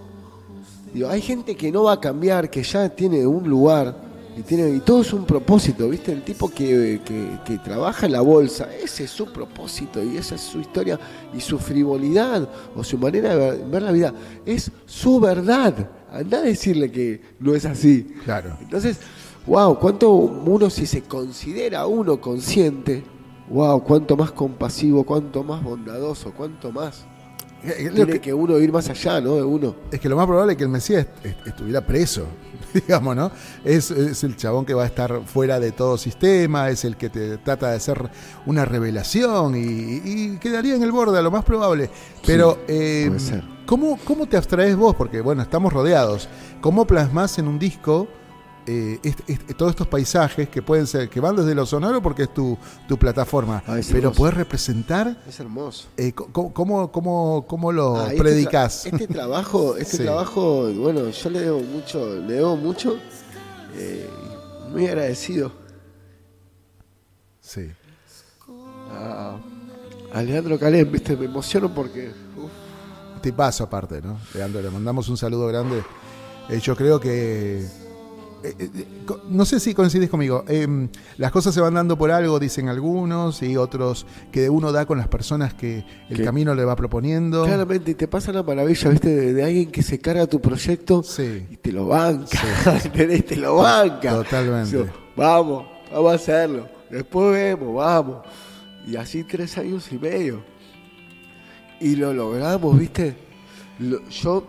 Digo, 0.94 1.10
hay 1.10 1.22
gente 1.22 1.56
que 1.56 1.72
no 1.72 1.84
va 1.84 1.94
a 1.94 2.00
cambiar, 2.00 2.50
que 2.50 2.64
ya 2.64 2.90
tiene 2.90 3.26
un 3.28 3.48
lugar 3.48 3.96
y 4.38 4.42
tiene 4.42 4.70
y 4.70 4.80
todo 4.80 5.02
es 5.02 5.12
un 5.14 5.26
propósito, 5.26 5.90
¿viste? 5.90 6.12
El 6.12 6.24
tipo 6.24 6.50
que, 6.50 7.02
que- 7.06 7.40
que 7.46 7.58
trabaja 7.60 8.06
en 8.06 8.14
la 8.14 8.22
bolsa, 8.22 8.70
ese 8.76 9.04
es 9.04 9.10
su 9.12 9.32
propósito 9.32 10.04
y 10.04 10.18
esa 10.18 10.36
es 10.36 10.42
su 10.42 10.60
historia 10.60 11.00
y 11.36 11.42
su 11.42 11.60
frivolidad 11.60 12.48
o 12.76 12.84
su 12.84 12.98
manera 12.98 13.36
de 13.36 13.36
ver, 13.36 13.66
ver 13.66 13.82
la 13.84 13.92
vida. 13.92 14.14
Es 14.46 14.72
su 14.86 15.20
verdad. 15.20 15.74
Anda 16.12 16.40
a 16.40 16.42
decirle 16.42 16.92
que 16.92 17.22
no 17.40 17.54
es 17.54 17.66
así. 17.66 18.16
claro. 18.26 18.58
Entonces, 18.62 18.98
wow, 19.46 19.78
cuánto 19.78 20.10
uno 20.12 20.70
si 20.70 20.86
se 20.86 21.02
considera 21.04 21.86
uno 21.86 22.20
consciente, 22.20 23.04
wow, 23.50 23.84
cuánto 23.84 24.16
más 24.18 24.32
compasivo, 24.32 25.04
cuánto 25.04 25.44
más 25.44 25.62
bondadoso, 25.64 26.32
cuánto 26.36 26.72
más 26.72 27.06
tiene 27.62 28.06
que- 28.14 28.20
que 28.22 28.34
uno 28.34 28.58
ir 28.60 28.72
más 28.72 28.90
allá, 28.90 29.20
¿no? 29.22 29.36
De 29.36 29.44
uno. 29.44 29.76
Es 29.92 30.00
que 30.00 30.08
lo 30.10 30.16
más 30.16 30.26
probable 30.28 30.54
es 30.54 30.58
que 30.58 30.64
el 30.64 30.70
Mesías 30.70 31.06
est- 31.06 31.26
est- 31.26 31.48
estuviera 31.48 31.82
preso, 31.86 32.26
digamos, 32.74 33.16
¿no? 33.16 33.32
Es, 33.66 33.92
es 33.92 34.24
el 34.24 34.36
chabón 34.36 34.66
que 34.66 34.74
va 34.74 34.84
a 34.84 34.86
estar 34.88 35.22
fuera 35.26 35.60
de 35.60 35.72
todo 35.72 35.98
sistema, 35.98 36.70
es 36.70 36.86
el 36.86 36.96
que 36.98 37.10
te 37.10 37.38
trata 37.38 37.70
de 37.72 37.76
hacer 37.78 38.10
una 38.46 38.66
revelación 38.66 39.56
y, 39.56 40.02
y 40.04 40.38
quedaría 40.40 40.76
en 40.76 40.84
el 40.84 40.92
borde, 40.92 41.22
lo 41.22 41.32
más 41.32 41.44
probable. 41.44 41.90
Pero, 42.26 42.60
eh, 42.68 43.06
puede 43.08 43.20
ser. 43.20 43.44
¿cómo, 43.66 44.00
¿cómo 44.06 44.26
te 44.28 44.38
abstraes 44.38 44.76
vos? 44.76 44.96
Porque, 44.96 45.22
bueno, 45.22 45.42
estamos 45.42 45.72
rodeados. 45.74 46.28
¿Cómo 46.62 46.86
plasmas 46.86 47.38
en 47.40 47.48
un 47.48 47.60
disco 47.60 48.08
eh, 48.72 49.00
todos 49.58 49.72
estos 49.72 49.88
paisajes 49.88 50.48
que 50.50 50.62
pueden 50.62 50.86
ser, 50.86 51.10
que 51.10 51.20
van 51.20 51.36
desde 51.36 51.56
lo 51.56 51.66
sonoro 51.66 52.02
porque 52.02 52.24
es 52.24 52.34
tu, 52.34 52.58
tu 52.88 52.98
plataforma, 52.98 53.64
Ah, 53.66 53.80
es 53.80 53.90
pero 53.92 54.12
poder 54.12 54.36
representar, 54.36 55.22
Es 55.28 55.40
hermoso. 55.40 55.88
eh, 55.98 56.12
¿cómo, 56.14 56.92
cómo, 56.92 57.46
cómo 57.48 57.72
lo 57.72 57.98
Ah, 57.98 58.08
este 58.08 58.18
predicas? 58.18 58.86
tra- 58.86 58.94
Este, 58.94 59.08
trabajo, 59.08 59.76
este 59.78 59.98
Sí. 59.98 60.04
trabajo, 60.04 60.72
bueno, 60.74 61.10
yo 61.10 61.30
le 61.30 61.40
debo 61.42 61.60
mucho, 61.62 62.16
le 62.16 62.34
debo 62.34 62.56
mucho, 62.56 62.98
eh, 63.76 64.08
muy 64.72 64.86
agradecido 64.88 65.52
Sí. 67.42 67.72
a, 68.92 69.38
a 70.14 70.22
Leandro 70.24 70.60
Calén, 70.60 70.92
viste, 70.92 71.16
me 71.18 71.26
emociono 71.26 71.74
porque 71.74 72.10
uf, 72.38 73.22
tipazo 73.22 73.64
aparte, 73.64 74.02
¿no? 74.02 74.20
Leandro, 74.34 74.62
le 74.62 74.70
mandamos 74.70 75.10
un 75.10 75.18
saludo 75.18 75.48
grande. 75.48 75.84
Yo 76.62 76.76
creo 76.76 77.00
que... 77.00 77.66
eh, 78.44 78.56
eh, 78.60 78.86
co- 79.06 79.22
no 79.30 79.46
sé 79.46 79.60
si 79.60 79.74
coincides 79.74 80.10
conmigo. 80.10 80.44
eh, 80.48 80.88
las 81.18 81.32
cosas 81.32 81.54
se 81.54 81.62
van 81.62 81.74
dando 81.74 81.98
por 81.98 82.12
algo, 82.12 82.40
dicen 82.40 82.70
algunos, 82.70 83.42
y 83.44 83.58
otros 83.58 84.06
que 84.32 84.50
uno 84.50 84.72
da 84.72 84.86
con 84.86 84.98
las 84.98 85.08
personas 85.08 85.54
que 85.54 85.84
el 86.10 86.24
camino 86.24 86.56
le 86.56 86.66
va 86.66 86.76
proponiendo. 86.76 87.44
claramente 87.46 87.96
te 87.96 88.08
pasa 88.08 88.32
la 88.32 88.44
maravilla, 88.44 88.90
viste, 88.90 89.10
de, 89.10 89.34
de 89.34 89.44
alguien 89.44 89.72
que 89.72 89.82
se 89.84 90.00
carga 90.00 90.28
tu 90.28 90.40
proyecto 90.42 91.04
Sí, 91.04 91.46
y 91.50 91.58
te 91.58 91.72
lo 91.72 91.88
banca. 91.88 92.40
Te 92.94 93.36
lo 93.36 93.56
banca. 93.56 94.12
totalmente. 94.16 94.72
Yo, 94.72 94.86
vamos, 95.16 95.66
vamos 95.92 96.12
a 96.12 96.16
hacerlo. 96.16 96.68
Después 96.90 97.32
vemos, 97.32 97.76
vamos. 97.76 98.18
Y 98.88 98.96
así 98.96 99.24
tres 99.24 99.58
años 99.58 99.92
y 99.92 99.98
medio. 100.00 100.44
Y 101.80 101.96
lo 101.96 102.14
logramos, 102.14 102.78
¿viste? 102.78 103.16
Lo- 103.80 104.08
yo 104.10 104.46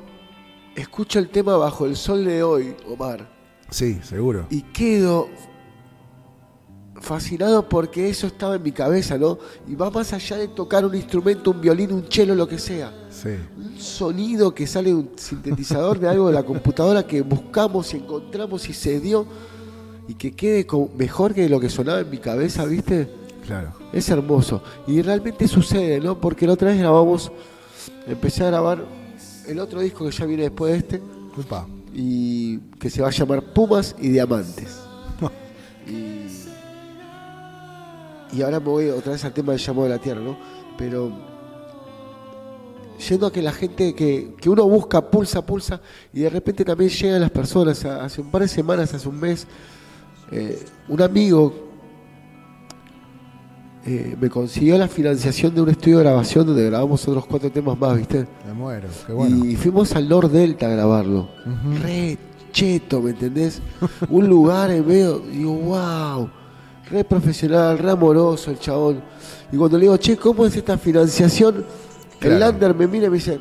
escucho 0.75 1.19
el 1.19 1.29
tema 1.29 1.57
Bajo 1.57 1.87
el 1.87 1.97
Sol 1.97 2.25
de 2.25 2.43
hoy, 2.43 2.75
Omar, 2.89 3.29
Sí, 3.71 3.99
seguro. 4.03 4.47
y 4.51 4.63
quedo 4.63 5.29
fascinado 7.01 7.67
porque 7.69 8.11
eso 8.11 8.27
estaba 8.27 8.57
en 8.57 8.63
mi 8.63 8.73
cabeza, 8.73 9.17
¿no? 9.17 9.39
Y 9.67 9.75
va 9.75 9.91
más 9.91 10.13
allá 10.13 10.37
de 10.37 10.49
tocar 10.49 10.85
un 10.85 10.95
instrumento, 10.95 11.51
un 11.53 11.61
violín, 11.61 11.93
un 11.93 12.05
cello, 12.11 12.35
lo 12.35 12.47
que 12.47 12.59
sea 12.59 12.93
Sí. 13.11 13.31
un 13.57 13.79
sonido 13.79 14.55
que 14.55 14.67
sale 14.67 14.91
de 14.91 14.97
un 14.97 15.11
sintetizador 15.17 15.99
de 15.99 16.09
algo 16.09 16.27
de 16.27 16.35
la 16.35 16.43
computadora 16.43 17.07
que 17.07 17.23
buscamos 17.23 17.95
y 17.95 17.99
encontramos 17.99 18.69
y 18.69 18.75
se 18.75 19.01
dio 19.01 19.27
y 20.09 20.15
que 20.15 20.33
quede 20.33 20.67
mejor 20.99 21.33
que 21.33 21.49
lo 21.49 21.59
que 21.59 21.71
sonaba 21.71 22.01
en 22.01 22.11
mi 22.11 22.19
cabeza, 22.19 22.65
¿viste? 22.67 23.09
Claro. 23.47 23.73
Es 23.93 24.09
hermoso. 24.11 24.63
Y 24.87 25.01
realmente 25.01 25.49
sucede, 25.49 26.01
¿no? 26.01 26.21
Porque 26.21 26.47
la 26.47 26.53
otra 26.53 26.69
vez 26.69 26.79
grabamos, 26.79 27.33
empecé 28.07 28.45
a 28.45 28.49
grabar 28.49 28.85
el 29.47 29.59
otro 29.59 29.81
disco 29.81 30.05
que 30.05 30.11
ya 30.11 30.27
viene 30.27 30.43
después 30.45 30.73
de 30.73 30.79
este, 30.79 31.03
Upa. 31.39 31.67
Y 31.93 32.59
que 32.79 32.91
se 32.91 33.03
va 33.03 33.09
a 33.09 33.13
llamar 33.13 33.53
Pumas 33.53 33.97
y 33.99 34.09
Diamantes. 34.09 34.81
y, 35.87 36.27
y 38.37 38.43
ahora 38.43 38.61
me 38.61 38.67
voy 38.67 38.89
otra 38.89 39.13
vez 39.13 39.25
al 39.25 39.33
tema 39.33 39.53
del 39.53 39.61
llamado 39.61 39.85
de 39.85 39.91
la 39.91 39.99
tierra, 39.99 40.21
¿no? 40.21 40.39
Pero 40.79 41.13
yendo 43.09 43.27
a 43.27 43.33
que 43.33 43.43
la 43.43 43.53
gente 43.53 43.95
que, 43.95 44.35
que 44.41 44.51
uno 44.51 44.67
busca, 44.67 45.11
pulsa, 45.11 45.45
pulsa, 45.45 45.81
y 46.13 46.21
de 46.21 46.31
repente 46.31 46.65
también 46.65 46.91
llegan 46.91 47.21
las 47.21 47.31
personas. 47.31 47.85
Hace 47.85 48.21
un 48.21 48.31
par 48.31 48.43
de 48.43 48.49
semanas, 48.49 48.93
hace 48.95 49.09
un 49.09 49.19
mes, 49.19 49.47
eh, 50.31 50.63
un 50.89 51.01
amigo 51.03 51.70
eh, 53.93 54.17
me 54.21 54.29
consiguió 54.31 54.77
la 54.79 54.89
financiación 54.89 55.55
de 55.55 55.63
un 55.63 55.69
estudio 55.71 55.99
de 55.99 56.05
grabación 56.05 56.47
donde 56.47 56.65
grabamos 56.67 57.07
otros 57.09 57.27
cuatro 57.27 57.51
temas 57.51 57.79
más, 57.79 57.97
¿viste? 57.97 58.27
Me 58.47 58.53
muero. 58.53 58.89
Qué 59.07 59.13
bueno. 59.13 59.45
Y 59.45 59.57
fuimos 59.57 59.95
al 59.97 60.09
Nord 60.09 60.31
Delta 60.31 60.67
a 60.67 60.71
grabarlo. 60.71 61.29
Ujú. 61.47 61.83
Re 61.83 62.19
cheto, 62.53 63.01
¿me 63.01 63.11
entendés? 63.11 63.61
Un 64.09 64.29
lugar 64.29 64.71
en 64.71 64.87
medio, 64.87 65.19
digo, 65.21 65.53
wow, 65.55 66.29
re 66.91 67.05
profesional, 67.05 67.79
re 67.79 67.91
amoroso 67.91 68.51
el 68.51 68.59
chabón. 68.59 69.03
Y 69.53 69.57
cuando 69.57 69.79
le 69.79 69.83
digo, 69.85 69.97
che, 69.97 70.17
¿cómo 70.17 70.47
es 70.47 70.57
esta 70.57 70.77
financiación? 70.79 71.65
El. 72.21 72.39
Lander 72.39 72.75
me 72.75 72.87
mira 72.87 73.07
y 73.07 73.11
me 73.11 73.17
dice, 73.17 73.39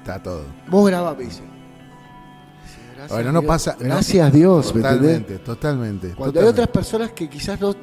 Está 0.00 0.22
todo. 0.22 0.42
vos 0.68 0.86
grabá, 0.88 1.14
me 1.14 1.24
dice. 1.24 1.42
Gracias 2.94 3.10
Bueno, 3.12 3.32
no 3.32 3.40
Dios. 3.40 3.48
pasa- 3.48 3.76
no- 3.78 3.84
Gracias 3.84 4.32
Dios, 4.32 4.74
¿me 4.74 4.80
entendés? 4.80 5.18
Totalmente, 5.18 5.38
totalmente. 5.38 6.06
Cuando 6.08 6.24
hay 6.40 6.46
totalmente. 6.46 6.50
otras 6.62 6.68
personas 6.68 7.10
que 7.12 7.28
quizás 7.28 7.60
no, 7.60 7.74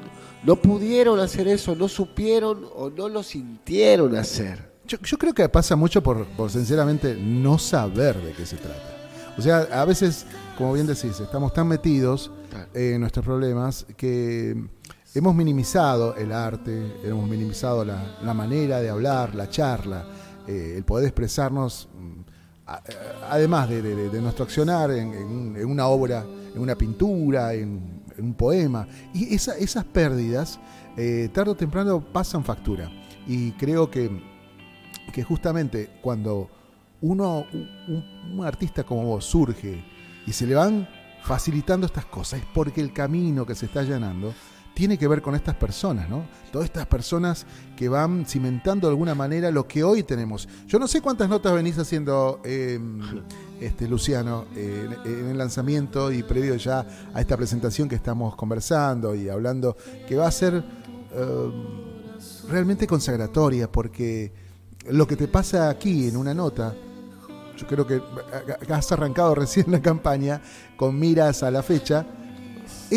no 0.45 0.55
pudieron 0.55 1.19
hacer 1.19 1.47
eso, 1.47 1.75
no 1.75 1.88
supieron 1.88 2.65
o 2.75 2.89
no 2.89 3.09
lo 3.09 3.23
sintieron 3.23 4.15
hacer. 4.15 4.71
Yo, 4.85 4.97
yo 5.01 5.17
creo 5.17 5.33
que 5.33 5.47
pasa 5.47 5.75
mucho 5.75 6.03
por, 6.03 6.25
por 6.35 6.50
sinceramente 6.51 7.15
no 7.15 7.57
saber 7.57 8.21
de 8.21 8.33
qué 8.33 8.45
se 8.45 8.57
trata. 8.57 8.89
O 9.38 9.41
sea, 9.41 9.59
a 9.71 9.85
veces, 9.85 10.25
como 10.57 10.73
bien 10.73 10.85
decís, 10.85 11.19
estamos 11.19 11.53
tan 11.53 11.67
metidos 11.67 12.29
en 12.73 13.00
nuestros 13.00 13.25
problemas 13.25 13.85
que 13.97 14.55
hemos 15.15 15.33
minimizado 15.33 16.15
el 16.15 16.31
arte, 16.31 16.91
hemos 17.03 17.27
minimizado 17.27 17.83
la, 17.85 18.17
la 18.23 18.33
manera 18.33 18.79
de 18.81 18.89
hablar, 18.89 19.33
la 19.33 19.50
charla, 19.50 20.05
eh, 20.47 20.75
el 20.77 20.83
poder 20.83 21.05
expresarnos, 21.07 21.88
mm, 21.97 22.19
a- 22.67 22.81
además 23.31 23.69
de, 23.69 23.81
de- 23.81 24.09
de 24.09 24.21
nuestro 24.21 24.43
accionar 24.43 24.91
en, 24.91 25.13
en 25.13 25.55
en 25.57 25.65
una 25.65 25.88
obra, 25.88 26.25
en 26.53 26.62
una 26.62 26.75
pintura, 26.75 27.53
en 27.53 28.02
un 28.20 28.34
poema. 28.34 28.88
Y 29.13 29.34
esa- 29.36 29.58
esas 29.58 29.86
pérdidas, 29.86 30.60
eh, 30.98 31.29
tarde 31.34 31.51
o 31.51 31.55
temprano, 31.55 32.01
pasan 32.01 32.43
factura. 32.43 32.89
Y 33.27 33.51
creo 33.53 33.89
que 33.89 34.32
que 35.12 35.22
justamente 35.24 35.89
cuando 36.01 36.50
uno, 37.01 37.46
un, 37.53 38.03
un 38.39 38.46
artista 38.46 38.84
como 38.84 39.03
vos 39.03 39.25
surge 39.25 39.84
y 40.25 40.32
se 40.34 40.48
le 40.48 40.55
van 40.55 40.88
facilitando 41.22 41.86
estas 41.86 42.05
cosas, 42.05 42.39
es 42.39 42.46
porque 42.53 42.82
el 42.82 42.93
camino 42.93 43.46
que 43.46 43.53
se 43.53 43.65
está 43.67 43.82
allanando 43.82 44.34
tiene 44.73 44.97
que 44.97 45.07
ver 45.07 45.21
con 45.21 45.35
estas 45.35 45.55
personas, 45.55 46.09
¿no? 46.09 46.25
Todas 46.51 46.65
estas 46.65 46.87
personas 46.87 47.45
que 47.77 47.89
van 47.89 48.25
cimentando 48.25 48.87
de 48.87 48.91
alguna 48.91 49.13
manera 49.13 49.51
lo 49.51 49.67
que 49.67 49.83
hoy 49.83 50.03
tenemos. 50.03 50.47
Yo 50.67 50.79
no 50.79 50.87
sé 50.87 51.01
cuántas 51.01 51.29
notas 51.29 51.53
venís 51.53 51.77
haciendo, 51.77 52.41
eh, 52.43 52.79
este, 53.59 53.87
Luciano, 53.87 54.45
eh, 54.55 54.89
en, 55.05 55.27
el 55.27 55.37
lanzamiento 55.37 56.11
y 56.11 56.23
previo 56.23 56.55
ya 56.55 56.85
a 57.13 57.21
esta 57.21 57.37
presentación 57.37 57.87
que 57.87 57.95
estamos 57.95 58.35
conversando 58.35 59.13
y 59.13 59.29
hablando, 59.29 59.77
que 60.07 60.15
va 60.15 60.27
a 60.27 60.31
ser 60.31 60.63
eh, 61.11 61.51
realmente 62.49 62.87
consagratoria, 62.87 63.71
porque 63.71 64.33
lo 64.89 65.05
que 65.05 65.15
te 65.15 65.27
pasa 65.27 65.69
aquí 65.69 66.07
en 66.07 66.17
una 66.17 66.33
nota, 66.33 66.73
yo 67.57 67.67
creo 67.67 67.85
que 67.85 68.01
has 68.69 68.91
arrancado 68.91 69.35
recién 69.35 69.71
la 69.71 69.81
campaña 69.81 70.41
con 70.75 70.97
miras 70.97 71.43
a 71.43 71.51
la 71.51 71.61
fecha, 71.61 72.07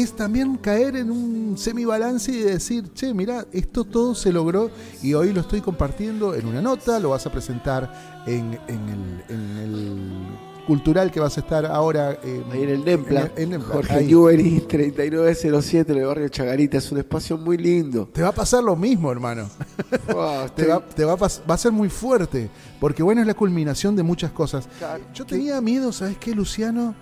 es 0.00 0.14
también 0.14 0.56
caer 0.56 0.96
en 0.96 1.10
un 1.10 1.56
semibalance 1.58 2.30
y 2.32 2.40
decir, 2.40 2.92
che, 2.94 3.12
mira, 3.14 3.46
esto 3.52 3.84
todo 3.84 4.14
se 4.14 4.32
logró 4.32 4.70
y 5.02 5.14
hoy 5.14 5.32
lo 5.32 5.40
estoy 5.40 5.60
compartiendo 5.60 6.34
en 6.34 6.46
una 6.46 6.60
nota, 6.60 6.98
lo 7.00 7.10
vas 7.10 7.26
a 7.26 7.32
presentar 7.32 8.22
en, 8.26 8.58
en 8.68 8.88
el, 8.88 9.34
en 9.34 9.56
el 9.58 10.26
cultural 10.66 11.12
que 11.12 11.20
vas 11.20 11.36
a 11.36 11.40
estar 11.40 11.64
ahora 11.64 12.18
eh, 12.24 12.42
Ahí 12.50 12.64
en 12.64 12.68
el 12.70 12.84
Nempla, 12.84 13.30
en- 13.36 13.42
en 13.44 13.50
Nempla, 13.50 13.74
Jorge. 13.74 14.02
Newbery 14.04 14.60
3907 14.68 15.92
en 15.92 15.98
el 15.98 16.06
barrio 16.06 16.28
Chagarita, 16.28 16.78
es 16.78 16.90
un 16.90 16.98
espacio 16.98 17.38
muy 17.38 17.56
lindo. 17.56 18.08
Te 18.12 18.20
va 18.22 18.28
a 18.28 18.34
pasar 18.34 18.64
lo 18.64 18.74
mismo, 18.76 19.10
hermano. 19.12 19.48
Wow, 20.12 20.48
Te, 20.54 20.66
va, 20.66 20.80
te 20.84 21.04
va 21.04 21.12
a, 21.12 21.16
va 21.16 21.54
a 21.54 21.58
ser 21.58 21.70
muy 21.72 21.88
fuerte, 21.88 22.50
porque 22.80 23.02
bueno, 23.02 23.20
es 23.20 23.26
la 23.28 23.34
culminación 23.34 23.94
de 23.94 24.02
muchas 24.02 24.32
cosas. 24.32 24.68
Yo 25.14 25.24
tenía 25.24 25.60
miedo, 25.60 25.92
¿sabes 25.92 26.18
qué, 26.18 26.34
Luciano? 26.34 26.94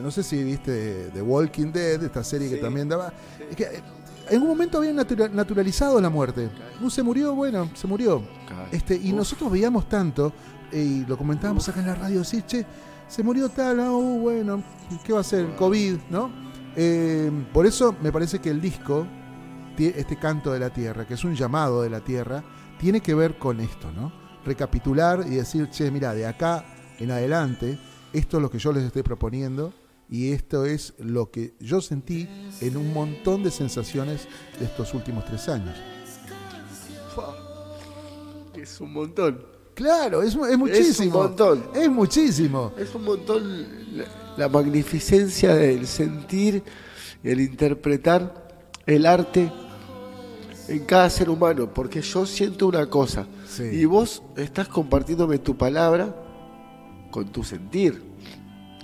No 0.00 0.10
sé 0.10 0.22
si 0.22 0.42
viste 0.42 1.10
The 1.14 1.22
Walking 1.22 1.72
Dead, 1.72 2.02
esta 2.02 2.24
serie 2.24 2.50
que 2.50 2.56
también 2.56 2.88
daba. 2.88 3.12
Es 3.50 3.56
que 3.56 3.64
eh, 3.64 3.82
en 4.30 4.42
un 4.42 4.48
momento 4.48 4.78
habían 4.78 4.96
natura- 4.96 5.28
naturalizado 5.28 6.00
la 6.00 6.10
muerte. 6.10 6.50
No 6.80 6.90
se 6.90 7.02
murió, 7.02 7.34
bueno, 7.34 7.70
se 7.74 7.86
murió. 7.86 8.22
Este, 8.72 8.96
y 8.96 9.10
Uf. 9.12 9.18
nosotros 9.18 9.50
veíamos 9.52 9.88
tanto, 9.88 10.32
eh, 10.72 10.82
y 10.82 11.06
lo 11.06 11.16
comentábamos 11.16 11.68
acá 11.68 11.80
en 11.80 11.86
la 11.86 11.94
radio, 11.94 12.24
sí, 12.24 12.42
che, 12.46 12.66
se 13.06 13.22
murió 13.22 13.48
tal, 13.50 13.80
ah, 13.80 13.90
uh, 13.92 14.18
bueno, 14.18 14.62
¿qué 15.04 15.12
va 15.12 15.20
a 15.20 15.24
ser? 15.24 15.54
COVID, 15.56 15.96
¿no? 16.10 16.30
Eh, 16.74 17.30
por 17.52 17.66
eso 17.66 17.94
me 18.02 18.10
parece 18.10 18.40
que 18.40 18.50
el 18.50 18.60
disco, 18.60 19.06
este 19.78 20.16
canto 20.16 20.52
de 20.52 20.58
la 20.58 20.70
tierra, 20.70 21.06
que 21.06 21.14
es 21.14 21.24
un 21.24 21.34
llamado 21.36 21.82
de 21.82 21.90
la 21.90 22.00
tierra, 22.00 22.42
tiene 22.78 23.00
que 23.00 23.14
ver 23.14 23.38
con 23.38 23.60
esto, 23.60 23.92
¿no? 23.92 24.12
Recapitular 24.44 25.24
y 25.26 25.36
decir, 25.36 25.68
che, 25.70 25.90
mira, 25.90 26.14
de 26.14 26.26
acá 26.26 26.64
en 26.98 27.10
adelante, 27.10 27.78
esto 28.12 28.38
es 28.38 28.42
lo 28.42 28.50
que 28.50 28.58
yo 28.58 28.72
les 28.72 28.84
estoy 28.84 29.02
proponiendo 29.02 29.72
y 30.10 30.32
esto 30.32 30.64
es 30.64 30.94
lo 30.98 31.30
que 31.30 31.54
yo 31.60 31.80
sentí 31.80 32.28
en 32.60 32.76
un 32.76 32.92
montón 32.92 33.42
de 33.42 33.50
sensaciones 33.50 34.28
de 34.58 34.66
estos 34.66 34.94
últimos 34.94 35.24
tres 35.24 35.48
años. 35.48 35.76
Es 38.56 38.80
un 38.80 38.92
montón. 38.92 39.44
Claro, 39.74 40.22
es, 40.22 40.34
es 40.34 40.58
muchísimo. 40.58 41.22
montón. 41.22 41.64
Es 41.74 41.90
muchísimo. 41.90 42.72
Es 42.78 42.94
un 42.94 43.04
montón 43.04 43.96
la, 43.98 44.04
la 44.36 44.48
magnificencia 44.48 45.54
del 45.54 45.86
sentir, 45.86 46.62
el 47.22 47.40
interpretar 47.40 48.48
el 48.86 49.06
arte 49.06 49.50
en 50.68 50.84
cada 50.84 51.10
ser 51.10 51.28
humano, 51.28 51.72
porque 51.74 52.00
yo 52.00 52.24
siento 52.26 52.66
una 52.66 52.86
cosa 52.86 53.26
Sí. 53.46 53.64
y 53.64 53.84
vos 53.84 54.22
estás 54.36 54.66
compartiéndome 54.68 55.38
tu 55.38 55.56
palabra 55.56 56.14
con 57.10 57.30
tu 57.30 57.44
sentir, 57.44 58.02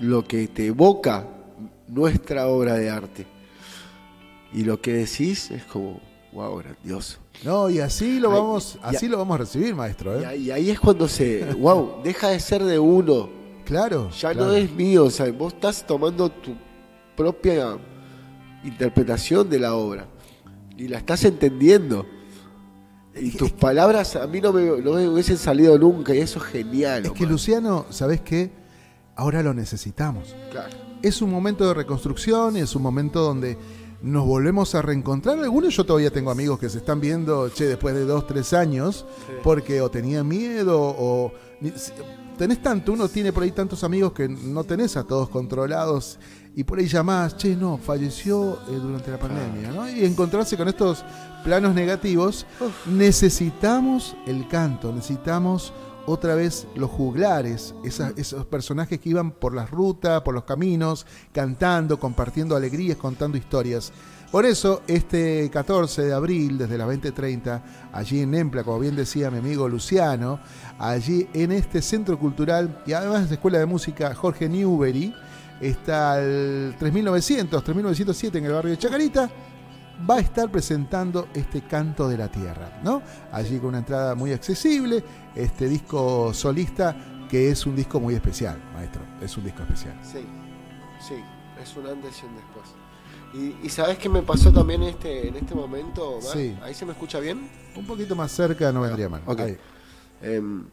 lo 0.01 0.25
que 0.25 0.49
te 0.49 0.67
evoca 0.67 1.27
nuestra 1.89 2.49
obra 2.49 2.75
de 2.75 2.91
arte. 2.91 3.27
Y 4.53 4.65
lo 4.65 4.81
que 4.81 4.93
decís 4.95 5.51
es 5.51 5.65
como, 5.65 6.01
wow, 6.33 6.57
grandioso. 6.57 7.19
No, 7.45 7.71
y 7.71 7.81
así 7.81 8.19
lo 8.19 8.31
vamos, 8.31 8.79
así 8.83 9.09
lo 9.09 9.19
vamos 9.19 9.37
a 9.37 9.39
recibir, 9.39 9.75
maestro, 9.75 10.19
Y 10.19 10.23
¿eh? 10.23 10.27
ahí, 10.27 10.43
y 10.43 10.51
ahí 10.51 10.71
es 10.71 10.81
cuando 10.81 11.09
se, 11.09 11.45
wow, 11.55 12.03
deja 12.03 12.29
de 12.29 12.41
ser 12.41 12.65
de 12.65 12.79
uno. 12.79 13.31
Claro. 13.65 14.11
Ya 14.11 14.33
claro. 14.33 14.49
no 14.49 14.55
es 14.55 14.71
mío, 14.73 15.05
o 15.05 15.11
sea, 15.11 15.31
vos 15.31 15.55
estás 15.55 15.87
tomando 15.87 16.29
tu 16.29 16.55
propia 17.17 17.79
interpretación 18.65 19.49
de 19.49 19.59
la 19.59 19.75
obra 19.75 20.07
y 20.77 20.89
la 20.89 20.99
estás 20.99 21.25
entendiendo. 21.25 22.07
Y 23.15 23.31
tus 23.33 23.51
palabras 23.53 24.17
a 24.17 24.27
mí 24.27 24.41
no 24.41 24.53
me, 24.53 24.63
no 24.81 24.93
me 24.93 25.09
hubiesen 25.09 25.37
salido 25.37 25.77
nunca 25.79 26.15
y 26.15 26.19
eso 26.19 26.39
es 26.39 26.45
genial. 26.47 27.07
Es 27.07 27.13
que. 27.13 27.27
Luciano, 27.27 27.87
¿sabes 27.91 28.21
qué? 28.21 28.60
Ahora 29.17 29.43
lo 29.43 29.55
necesitamos. 29.55 30.35
Claro. 30.51 30.77
Es 31.03 31.23
un 31.23 31.31
momento 31.31 31.67
de 31.67 31.75
reconstrucción, 31.75 32.57
es 32.57 32.75
un 32.75 32.83
momento 32.83 33.21
donde 33.21 33.57
nos 34.03 34.27
volvemos 34.27 34.75
a 34.75 34.83
reencontrar. 34.83 35.39
Algunos 35.39 35.77
yo 35.77 35.85
todavía 35.85 36.11
tengo 36.11 36.31
amigos 36.31 36.59
que 36.59 36.69
se 36.69 36.79
están 36.79 37.01
viendo, 37.01 37.49
che, 37.51 37.67
después 37.67 37.95
de 37.95 38.05
dos, 38.05 38.27
tres 38.27 38.53
años, 38.53 39.05
porque 39.43 39.81
o 39.81 39.91
tenían 39.91 40.27
miedo 40.27 40.79
o... 40.81 41.33
Tenés 42.39 42.63
tanto, 42.63 42.93
uno 42.93 43.07
tiene 43.07 43.35
por 43.35 43.43
ahí 43.43 43.51
tantos 43.51 43.85
amigos 43.85 44.13
que 44.13 44.27
no 44.27 44.65
tenés 44.65 44.97
a 44.97 45.05
todos 45.05 45.29
controlados 45.29 46.19
y 46.57 46.65
por 46.65 46.79
ahí 46.79 46.87
llamás, 46.87 47.37
che, 47.37 47.55
no, 47.55 47.77
falleció 47.77 48.55
eh, 48.67 48.79
durante 48.81 49.11
la 49.11 49.19
pandemia, 49.19 49.71
¿no? 49.71 49.87
Y 49.87 50.07
encontrarse 50.07 50.57
con 50.57 50.67
estos 50.67 51.05
planos 51.45 51.75
negativos, 51.75 52.47
necesitamos 52.87 54.17
el 54.27 54.49
canto, 54.49 54.91
necesitamos 54.91 55.75
otra 56.11 56.35
vez 56.35 56.67
los 56.75 56.91
juglares, 56.91 57.75
esos 57.85 58.47
personajes 58.47 58.99
que 58.99 59.09
iban 59.09 59.31
por 59.31 59.55
las 59.55 59.71
rutas, 59.71 60.23
por 60.23 60.35
los 60.35 60.45
caminos, 60.45 61.07
cantando, 61.33 61.99
compartiendo 61.99 62.57
alegrías, 62.57 62.97
contando 62.97 63.39
historias. 63.39 63.93
Por 64.31 64.45
eso, 64.47 64.83
este 64.87 65.51
14 65.53 66.03
de 66.03 66.13
abril, 66.13 66.59
desde 66.59 66.79
las 66.79 66.89
20.30, 66.89 67.63
allí 67.93 68.21
en 68.21 68.31
Nempla, 68.31 68.63
como 68.63 68.79
bien 68.79 68.95
decía 68.95 69.31
mi 69.31 69.39
amigo 69.39 69.69
Luciano, 69.69 70.41
allí 70.79 71.29
en 71.33 71.53
este 71.53 71.83
centro 71.83 72.19
cultural 72.19 72.83
y 72.87 72.93
además 72.93 73.29
de 73.29 73.35
Escuela 73.35 73.59
de 73.59 73.67
Música 73.67 74.15
Jorge 74.15 74.49
Newbery, 74.49 75.15
está 75.61 76.21
el 76.21 76.75
3900, 76.79 77.63
3907 77.63 78.39
en 78.39 78.45
el 78.45 78.53
barrio 78.53 78.71
de 78.71 78.79
Chacarita. 78.79 79.31
Va 80.09 80.17
a 80.17 80.21
estar 80.21 80.51
presentando 80.51 81.29
este 81.35 81.63
canto 81.63 82.09
de 82.09 82.19
la 82.19 82.29
tierra, 82.29 82.81
¿no? 82.83 83.03
Allí 83.33 83.59
con 83.59 83.71
una 83.71 83.79
entrada 83.79 84.15
muy 84.15 84.33
accesible, 84.33 85.03
este 85.35 85.69
disco 85.69 86.33
solista 86.35 86.97
que 87.29 87.51
es 87.51 87.65
un 87.67 87.77
disco 87.77 88.01
muy 88.01 88.15
especial, 88.15 88.61
maestro, 88.75 89.03
es 89.21 89.37
un 89.37 89.45
disco 89.45 89.63
especial. 89.63 89.99
Sí, 90.03 90.27
sí, 91.07 91.15
es 91.63 91.77
un 91.77 91.87
antes 91.87 92.23
y 92.23 92.27
un 92.27 92.35
después. 92.35 92.81
Y, 93.33 93.69
sabes 93.69 93.97
qué 93.99 94.09
me 94.09 94.23
pasó 94.23 94.53
también 94.53 94.83
este, 94.83 95.29
en 95.29 95.37
este 95.37 95.55
momento, 95.55 96.19
Sí. 96.21 96.57
¿Ahí 96.63 96.75
se 96.75 96.85
me 96.85 96.93
escucha 96.93 97.21
bien? 97.21 97.49
Un 97.77 97.87
poquito 97.87 98.17
más 98.17 98.33
cerca 98.33 98.73
no 98.73 98.81
vendría 98.81 99.09
mal. 99.09 99.23
Okay. 99.25 99.57
Em, 100.21 100.67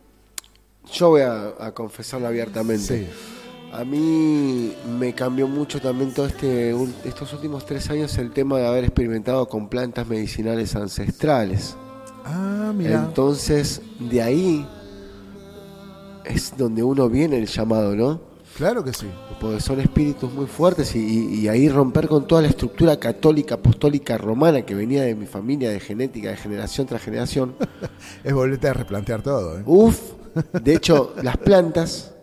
yo 0.92 1.10
voy 1.10 1.22
a, 1.22 1.72
confesarlo 1.74 2.28
abiertamente. 2.28 3.06
Sí. 3.06 3.37
A 3.72 3.84
mí 3.84 4.74
me 4.98 5.14
cambió 5.14 5.48
mucho 5.48 5.80
también 5.80 6.14
todo 6.14 6.26
este 6.26 6.76
estos 7.04 7.34
últimos 7.34 7.66
tres 7.66 7.90
años 7.90 8.18
el 8.18 8.32
tema 8.32 8.58
de 8.58 8.68
haber 8.68 8.86
experimentado 8.86 9.48
con 9.48 9.68
plantas 9.68 10.08
medicinales 10.08 10.76
ancestrales. 10.76 11.76
Ah, 12.26 12.74
mira. 12.76 13.04
Entonces, 13.06 13.82
de 14.00 14.22
ahí 14.22 14.68
es 16.26 16.56
donde 16.58 16.84
uno 16.84 17.10
viene 17.10 17.38
el 17.38 17.48
llamado, 17.48 17.96
¿no? 17.96 18.20
Claro 18.58 18.84
que 18.84 18.92
sí. 18.92 19.08
Porque 19.40 19.60
son 19.60 19.80
espíritus 19.80 20.34
muy 20.34 20.48
fuertes 20.48 20.96
y, 20.96 21.48
ahí 21.48 21.70
romper 21.70 22.08
con 22.08 22.28
toda 22.28 22.42
la 22.42 22.48
estructura 22.48 22.98
católica, 22.98 23.56
apostólica, 23.56 24.18
romana 24.18 24.64
que 24.64 24.74
venía 24.74 25.04
de 25.04 25.14
mi 25.14 25.28
familia, 25.28 25.70
de 25.70 25.80
genética, 25.80 26.30
de 26.30 26.38
generación 26.38 26.88
tras 26.88 27.04
generación. 27.04 27.56
es 28.24 28.34
volverte 28.34 28.68
a 28.68 28.74
replantear 28.74 29.22
todo. 29.22 29.60
¿eh? 29.60 29.64
Uf, 29.66 30.00
de 30.60 30.74
hecho, 30.74 31.14
las 31.22 31.38
plantas, 31.38 32.14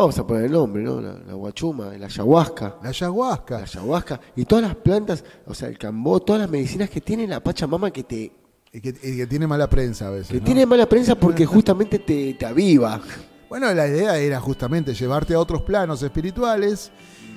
vamos 0.00 0.18
a 0.18 0.26
poner 0.26 0.44
el 0.44 0.52
nombre, 0.52 0.82
¿no? 0.82 1.00
La, 1.00 1.34
guachuma, 1.34 1.96
la 1.96 2.06
ayahuasca. 2.06 2.76
La 2.82 2.90
ayahuasca. 2.90 3.58
La 3.58 3.64
ayahuasca. 3.64 4.20
Y 4.36 4.44
todas 4.44 4.64
las 4.64 4.76
plantas, 4.76 5.24
o 5.46 5.54
sea, 5.54 5.68
el 5.68 5.78
cambó, 5.78 6.20
todas 6.20 6.42
las 6.42 6.50
medicinas 6.50 6.90
que 6.90 7.00
tiene 7.00 7.26
la 7.26 7.40
Pachamama 7.40 7.90
que 7.90 8.04
te... 8.04 8.32
Y 8.72 8.80
que, 8.80 8.92
tiene 9.26 9.46
mala 9.46 9.70
prensa 9.70 10.08
a 10.08 10.10
veces. 10.10 10.28
Que 10.28 10.40
tiene 10.40 10.66
mala 10.66 10.86
prensa 10.86 11.14
porque 11.14 11.46
justamente 11.46 11.98
te, 11.98 12.34
te 12.34 12.44
aviva. 12.44 13.00
Bueno, 13.48 13.72
la 13.72 13.88
idea 13.88 14.18
era 14.18 14.38
justamente 14.38 14.92
llevarte 14.92 15.32
a 15.32 15.38
otros 15.38 15.62
planos 15.62 16.02
espirituales 16.02 16.90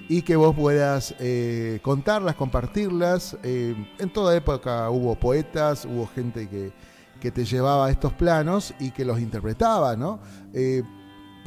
y 0.09 0.23
que 0.23 0.35
vos 0.35 0.55
puedas 0.55 1.15
eh, 1.19 1.79
contarlas, 1.81 2.35
compartirlas. 2.35 3.37
Eh, 3.43 3.75
en 3.99 4.09
toda 4.11 4.35
época 4.35 4.89
hubo 4.89 5.15
poetas, 5.15 5.85
hubo 5.85 6.07
gente 6.07 6.49
que, 6.49 6.73
que, 7.21 7.31
te 7.31 7.45
llevaba 7.45 7.85
a 7.85 7.91
estos 7.91 8.11
planos 8.13 8.73
y 8.79 8.89
que 8.91 9.05
los 9.05 9.19
interpretaba, 9.19 9.95
¿no? 9.95 10.19
Eh, 10.51 10.83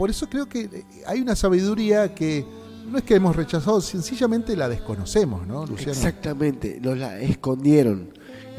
por 0.03 0.11
eso 0.11 0.29
creo 0.29 0.49
que 0.49 0.85
hay 1.07 1.21
una 1.21 1.37
sabiduría 1.37 2.13
que 2.13 2.45
no 2.91 2.99
es 2.99 3.05
que 3.05 3.15
hemos 3.15 3.37
rechazado, 3.37 3.81
sencillamente 3.81 4.57
la 4.57 4.69
desconocemos, 4.69 5.47
¿no, 5.47 5.65
Luciano? 5.65 5.93
Exactamente, 5.93 6.81
nos 6.83 6.99
la 6.99 7.21
escondieron. 7.21 8.11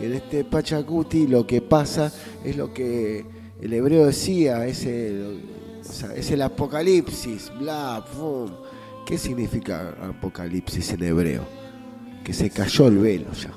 Y 0.01 0.05
en 0.05 0.13
este 0.13 0.45
Pachacuti 0.45 1.27
lo 1.27 1.45
que 1.45 1.61
pasa 1.61 2.13
es 2.45 2.55
lo 2.55 2.73
que 2.73 3.25
el 3.59 3.73
hebreo 3.73 4.05
decía, 4.05 4.65
ese 4.65 5.41
es 6.15 6.31
el 6.31 6.43
apocalipsis, 6.43 7.51
bla, 7.59 8.05
pum. 8.15 8.49
¿Qué 9.05 9.17
significa 9.17 9.97
apocalipsis 10.01 10.93
en 10.93 11.03
hebreo? 11.03 11.45
Que 12.23 12.31
se 12.31 12.51
cayó 12.51 12.87
el 12.87 12.99
velo 12.99 13.33
ya. 13.33 13.51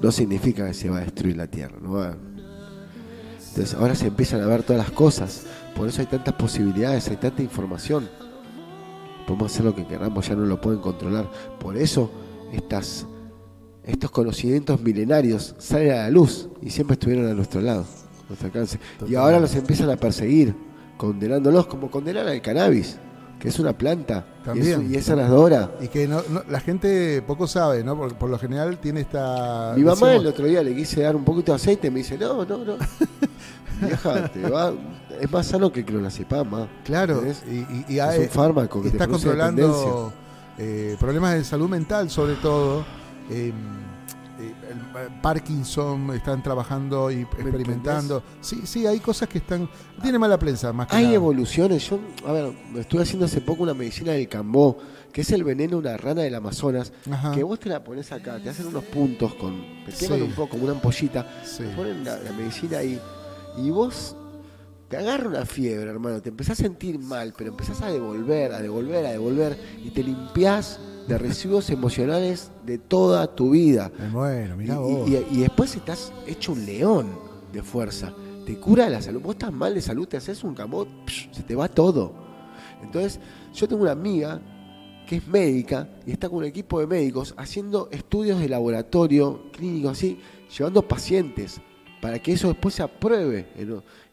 No 0.00 0.12
significa 0.12 0.64
que 0.64 0.74
se 0.74 0.88
va 0.88 0.98
a 0.98 1.00
destruir 1.00 1.36
la 1.36 1.48
tierra. 1.48 1.76
¿no? 1.82 2.04
Entonces 2.04 3.74
ahora 3.74 3.96
se 3.96 4.06
empiezan 4.06 4.42
a 4.42 4.46
ver 4.46 4.62
todas 4.62 4.78
las 4.78 4.92
cosas. 4.92 5.42
Por 5.80 5.88
eso 5.88 6.02
hay 6.02 6.08
tantas 6.08 6.34
posibilidades, 6.34 7.08
hay 7.08 7.16
tanta 7.16 7.40
información. 7.40 8.06
Podemos 9.26 9.50
hacer 9.50 9.64
lo 9.64 9.74
que 9.74 9.86
queramos, 9.86 10.28
ya 10.28 10.36
no 10.36 10.44
lo 10.44 10.60
pueden 10.60 10.78
controlar. 10.78 11.26
Por 11.58 11.78
eso 11.78 12.10
estas, 12.52 13.06
estos 13.82 14.10
conocimientos 14.10 14.78
milenarios 14.82 15.54
salen 15.56 15.92
a 15.92 15.96
la 16.02 16.10
luz 16.10 16.50
y 16.60 16.68
siempre 16.68 16.96
estuvieron 16.96 17.30
a 17.30 17.32
nuestro 17.32 17.62
lado, 17.62 17.86
a 18.24 18.28
nuestro 18.28 18.48
alcance. 18.48 18.78
Y 19.08 19.14
ahora 19.14 19.40
los 19.40 19.54
empiezan 19.54 19.88
a 19.88 19.96
perseguir 19.96 20.54
condenándolos 20.98 21.66
como 21.66 21.90
condenar 21.90 22.28
al 22.28 22.42
cannabis, 22.42 22.98
que 23.38 23.48
es 23.48 23.58
una 23.58 23.72
planta 23.72 24.26
Y, 24.54 24.94
es, 24.94 25.06
sanadora. 25.06 25.70
Y 25.80 25.88
que 25.88 26.06
no, 26.06 26.20
la 26.46 26.60
gente 26.60 27.22
poco 27.22 27.46
sabe, 27.46 27.82
¿no? 27.82 27.96
Por, 27.96 28.28
lo 28.28 28.38
general 28.38 28.76
tiene 28.76 29.00
esta... 29.00 29.72
Mi 29.74 29.84
mamá 29.84 30.12
el 30.12 30.26
otro 30.26 30.44
día 30.44 30.62
le 30.62 30.76
quise 30.76 31.00
dar 31.00 31.16
un 31.16 31.24
poquito 31.24 31.52
de 31.52 31.56
aceite 31.56 31.86
y 31.86 31.90
me 31.90 32.00
dice, 32.00 32.18
no, 32.18 32.44
no, 32.44 32.58
no. 32.58 32.76
Vieja, 33.80 34.30
va, 34.52 34.74
es 35.20 35.30
más 35.30 35.46
sano 35.46 35.72
que 35.72 35.80
el 35.80 35.86
clonazepam. 35.86 36.68
Claro, 36.84 37.22
y, 37.24 37.98
es 37.98 38.18
un 38.18 38.28
fármaco 38.28 38.82
que 38.82 38.88
está 38.88 39.06
controlando 39.06 40.12
eh, 40.58 40.96
problemas 40.98 41.34
de 41.34 41.44
salud 41.44 41.68
mental, 41.68 42.10
sobre 42.10 42.34
todo. 42.36 42.84
Eh, 43.30 43.52
eh, 44.40 44.54
Parkinson 45.22 46.14
están 46.14 46.42
trabajando 46.42 47.10
y 47.10 47.22
experimentando. 47.22 48.22
Sí, 48.40 48.62
sí, 48.64 48.86
hay 48.86 48.98
cosas 49.00 49.28
que 49.28 49.38
están. 49.38 49.68
Tiene 50.02 50.18
mala 50.18 50.38
prensa, 50.38 50.72
más 50.72 50.86
que 50.86 50.96
Hay 50.96 51.14
evoluciones. 51.14 51.88
Yo, 51.88 51.98
a 52.26 52.32
ver, 52.32 52.52
estuve 52.76 53.02
haciendo 53.02 53.26
hace 53.26 53.40
poco 53.40 53.62
una 53.62 53.74
medicina 53.74 54.12
del 54.12 54.28
cambó, 54.28 54.78
que 55.12 55.20
es 55.20 55.30
el 55.32 55.44
veneno 55.44 55.72
de 55.72 55.88
una 55.88 55.96
rana 55.96 56.22
del 56.22 56.34
Amazonas, 56.34 56.92
que 57.34 57.42
vos 57.42 57.60
te 57.60 57.68
la 57.68 57.84
pones 57.84 58.10
acá, 58.12 58.38
te 58.38 58.48
hacen 58.48 58.66
unos 58.66 58.84
puntos 58.84 59.34
con. 59.34 59.84
Te 59.84 59.92
queman 59.92 60.22
un 60.22 60.32
poco, 60.32 60.50
como 60.50 60.64
una 60.64 60.72
ampollita, 60.72 61.26
te 61.56 61.64
ponen 61.70 62.04
la, 62.04 62.18
medicina 62.36 62.78
ahí, 62.78 62.98
y 63.58 63.70
vos 63.70 64.16
te 64.90 64.96
agarra 64.96 65.28
una 65.28 65.46
fiebre, 65.46 65.88
hermano, 65.88 66.20
te 66.20 66.30
empezás 66.30 66.58
a 66.58 66.64
sentir 66.64 66.98
mal, 66.98 67.32
pero 67.38 67.50
empezás 67.50 67.80
a 67.80 67.92
devolver, 67.92 68.52
a 68.52 68.60
devolver, 68.60 69.06
a 69.06 69.12
devolver, 69.12 69.56
y 69.84 69.90
te 69.90 70.02
limpiás 70.02 70.80
de 71.06 71.16
residuos 71.16 71.70
emocionales 71.70 72.50
de 72.66 72.78
toda 72.78 73.32
tu 73.36 73.50
vida. 73.50 73.92
Bueno, 74.12 74.56
mira 74.56 74.78
vos. 74.78 75.08
Y, 75.08 75.38
después 75.38 75.76
estás 75.76 76.12
hecho 76.26 76.52
un 76.52 76.66
león 76.66 77.06
de 77.52 77.62
fuerza. 77.62 78.12
Te 78.44 78.58
cura 78.58 78.90
la 78.90 79.00
salud. 79.00 79.20
Vos 79.20 79.36
estás 79.36 79.52
mal 79.52 79.74
de 79.74 79.80
salud, 79.80 80.08
te 80.08 80.16
haces 80.16 80.42
un 80.42 80.56
camot, 80.56 80.88
se 81.30 81.44
te 81.44 81.54
va 81.54 81.68
todo. 81.68 82.12
Entonces, 82.82 83.20
yo 83.54 83.68
tengo 83.68 83.82
una 83.82 83.92
amiga 83.92 84.42
que 85.06 85.18
es 85.18 85.28
médica 85.28 85.88
y 86.04 86.10
está 86.10 86.28
con 86.28 86.38
un 86.38 86.44
equipo 86.46 86.80
de 86.80 86.88
médicos 86.88 87.32
haciendo 87.36 87.88
estudios 87.92 88.40
de 88.40 88.48
laboratorio, 88.48 89.52
clínicos 89.52 89.92
así, 89.92 90.18
llevando 90.56 90.82
pacientes 90.82 91.60
para 92.00 92.18
que 92.18 92.32
eso 92.32 92.48
después 92.48 92.74
se 92.74 92.82
apruebe. 92.82 93.48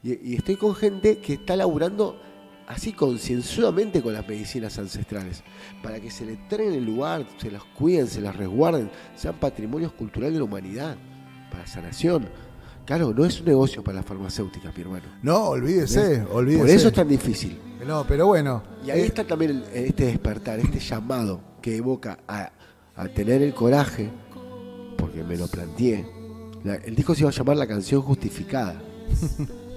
Y, 0.04 0.32
y 0.32 0.36
estoy 0.36 0.56
con 0.56 0.76
gente 0.76 1.20
que 1.20 1.34
está 1.34 1.56
laburando 1.56 2.20
así 2.68 2.92
concienzudamente 2.92 4.02
con 4.02 4.14
las 4.14 4.28
medicinas 4.28 4.78
ancestrales, 4.78 5.44
para 5.82 6.00
que 6.00 6.12
se 6.12 6.26
le 6.26 6.36
traen 6.50 6.74
el 6.74 6.86
lugar, 6.86 7.26
se 7.38 7.50
las 7.50 7.64
cuiden, 7.64 8.08
se 8.08 8.22
las 8.22 8.36
resguarden, 8.36 8.92
sean 9.16 9.36
patrimonios 9.36 9.94
culturales 9.94 10.34
de 10.34 10.40
la 10.40 10.46
humanidad, 10.46 10.98
para 11.50 11.66
sanación. 11.66 12.28
Claro, 12.86 13.14
no 13.14 13.26
es 13.26 13.40
un 13.40 13.48
negocio 13.48 13.84
para 13.84 13.98
la 13.98 14.04
farmacéutica, 14.04 14.72
mi 14.76 14.82
hermano. 14.82 15.06
No, 15.22 15.50
olvídese, 15.50 16.24
olvídese. 16.32 16.62
Por 16.62 16.70
eso 16.70 16.88
es 16.90 16.94
tan 16.94 17.08
difícil. 17.08 17.60
No, 17.86 18.06
pero 18.08 18.28
bueno. 18.28 18.64
Y 18.86 18.92
ahí 18.92 19.02
eh, 19.02 19.06
está 19.06 19.26
también 19.26 19.64
este 19.74 20.06
despertar, 20.06 20.60
este 20.60 20.80
llamado 20.80 21.42
que 21.62 21.76
evoca 21.76 22.20
a, 22.28 22.52
tener 23.14 23.42
el 23.42 23.54
coraje, 23.54 24.10
porque 24.98 25.24
me 25.24 25.38
lo 25.38 25.48
planteé. 25.48 26.17
El 26.76 26.96
disco 26.96 27.14
se 27.16 27.22
iba 27.22 27.30
a 27.30 27.34
llamar 27.34 27.58
La 27.58 27.68
canción 27.68 28.02
justificada. 28.02 28.82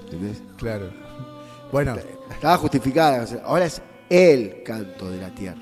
¿Entendés? 0.04 0.42
Claro. 0.56 0.90
Bueno. 1.72 1.94
Estaba 2.30 2.56
justificada. 2.58 3.26
Ahora 3.44 3.66
es 3.66 3.80
el 4.08 4.62
canto 4.62 5.10
de 5.10 5.18
la 5.18 5.34
tierra. 5.34 5.60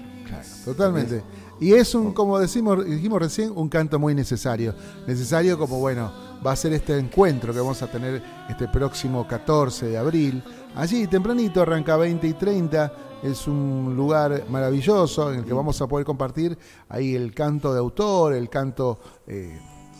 totalmente. 0.64 1.22
Y 1.60 1.72
es 1.72 1.94
un, 1.94 2.12
como 2.12 2.38
decimos, 2.38 2.84
dijimos 2.84 3.20
recién, 3.20 3.52
un 3.54 3.68
canto 3.68 3.98
muy 3.98 4.14
necesario. 4.14 4.74
Necesario 5.06 5.58
como, 5.58 5.78
bueno, 5.80 6.12
va 6.44 6.52
a 6.52 6.56
ser 6.56 6.72
este 6.72 6.96
encuentro 6.96 7.52
que 7.52 7.58
vamos 7.58 7.82
a 7.82 7.90
tener 7.90 8.22
este 8.48 8.68
próximo 8.68 9.26
14 9.26 9.86
de 9.86 9.98
abril. 9.98 10.42
Allí, 10.76 11.06
tempranito, 11.08 11.62
arranca 11.62 11.96
20 11.96 12.26
y 12.26 12.32
30. 12.34 12.92
Es 13.24 13.48
un 13.48 13.94
lugar 13.96 14.44
maravilloso 14.48 15.32
en 15.32 15.40
el 15.40 15.44
que 15.44 15.52
vamos 15.52 15.80
a 15.80 15.88
poder 15.88 16.06
compartir 16.06 16.56
ahí 16.88 17.16
el 17.16 17.34
canto 17.34 17.72
de 17.72 17.80
autor, 17.80 18.34
el 18.34 18.48
canto 18.48 19.00
eh, 19.26 19.58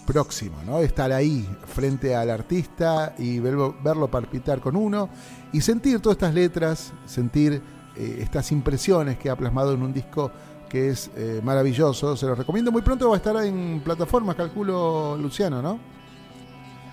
próximo, 0.09 0.57
¿no? 0.65 0.79
Estar 0.79 1.13
ahí 1.13 1.47
frente 1.67 2.17
al 2.17 2.31
artista 2.31 3.15
y 3.19 3.41
verlo, 3.41 3.77
verlo 3.85 4.09
palpitar 4.09 4.59
con 4.59 4.75
uno 4.75 5.11
y 5.53 5.61
sentir 5.61 6.01
todas 6.01 6.17
estas 6.17 6.33
letras, 6.33 6.93
sentir 7.05 7.61
eh, 7.95 8.19
estas 8.23 8.51
impresiones 8.51 9.19
que 9.19 9.29
ha 9.29 9.37
plasmado 9.37 9.75
en 9.75 9.83
un 9.83 9.93
disco 9.93 10.31
que 10.67 10.89
es 10.89 11.11
eh, 11.15 11.43
maravilloso. 11.45 12.17
Se 12.17 12.25
lo 12.25 12.35
recomiendo. 12.35 12.73
Muy 12.73 12.81
pronto 12.81 13.11
va 13.11 13.17
a 13.17 13.19
estar 13.19 13.37
en 13.45 13.83
plataformas, 13.85 14.35
calculo, 14.35 15.19
Luciano, 15.19 15.61
¿no? 15.61 15.79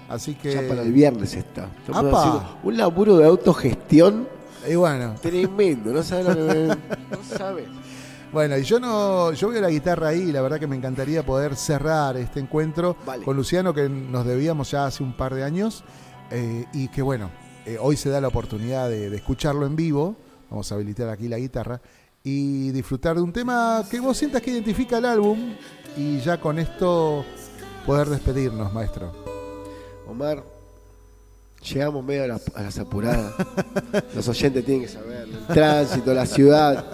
Así 0.09 0.35
que. 0.35 0.53
Ya 0.53 0.67
para 0.67 0.81
el 0.81 0.91
viernes 0.91 1.35
está. 1.35 1.69
Un 2.63 2.75
laburo 2.75 3.15
de 3.15 3.25
autogestión. 3.25 4.27
Y 4.69 4.75
bueno. 4.75 5.15
Tremendo, 5.21 5.93
no 5.93 6.03
sabes 6.03 6.25
lo 6.25 6.47
que. 6.47 6.67
no 6.67 7.37
sabes. 7.37 7.67
Bueno, 8.31 8.57
y 8.57 8.63
yo 8.63 8.79
no, 8.79 9.31
yo 9.31 9.49
a 9.49 9.53
la 9.53 9.69
guitarra 9.69 10.09
ahí, 10.09 10.31
la 10.31 10.41
verdad 10.41 10.59
que 10.59 10.67
me 10.67 10.75
encantaría 10.75 11.25
poder 11.25 11.55
cerrar 11.55 12.17
este 12.17 12.39
encuentro 12.41 12.97
con 13.23 13.37
Luciano 13.37 13.73
que 13.73 13.87
nos 13.87 14.25
debíamos 14.25 14.71
ya 14.71 14.85
hace 14.87 15.03
un 15.03 15.15
par 15.15 15.33
de 15.33 15.43
años 15.43 15.83
eh, 16.31 16.65
y 16.73 16.89
que 16.89 17.01
bueno, 17.01 17.29
eh, 17.65 17.77
hoy 17.79 17.95
se 17.95 18.09
da 18.09 18.19
la 18.19 18.27
oportunidad 18.27 18.89
de, 18.89 19.13
escucharlo 19.15 19.65
en 19.65 19.75
vivo. 19.77 20.15
Vamos 20.49 20.69
a 20.71 20.75
habilitar 20.75 21.07
aquí 21.09 21.27
la 21.29 21.37
guitarra 21.37 21.79
y 22.23 22.71
disfrutar 22.71 23.15
de 23.15 23.21
un 23.21 23.31
tema 23.31 23.83
que 23.89 23.99
vos 23.99 24.17
sientas 24.17 24.41
que 24.41 24.51
identifica 24.51 24.97
el 24.97 25.05
álbum 25.05 25.53
y 25.95 26.19
ya 26.19 26.39
con 26.39 26.59
esto 26.59 27.23
poder 27.85 28.09
despedirnos, 28.09 28.73
maestro. 28.73 29.13
Omar, 30.07 30.43
llegamos 31.71 32.03
medio 32.03 32.23
a, 32.25 32.27
la- 32.27 32.41
a 32.55 32.61
las 32.63 32.77
apuradas. 32.79 33.33
Los 34.15 34.27
oyentes 34.27 34.65
tienen 34.65 34.83
que 34.83 34.91
saber. 34.91 35.27
El 35.29 35.47
tránsito, 35.47 36.13
la 36.13 36.25
ciudad, 36.25 36.85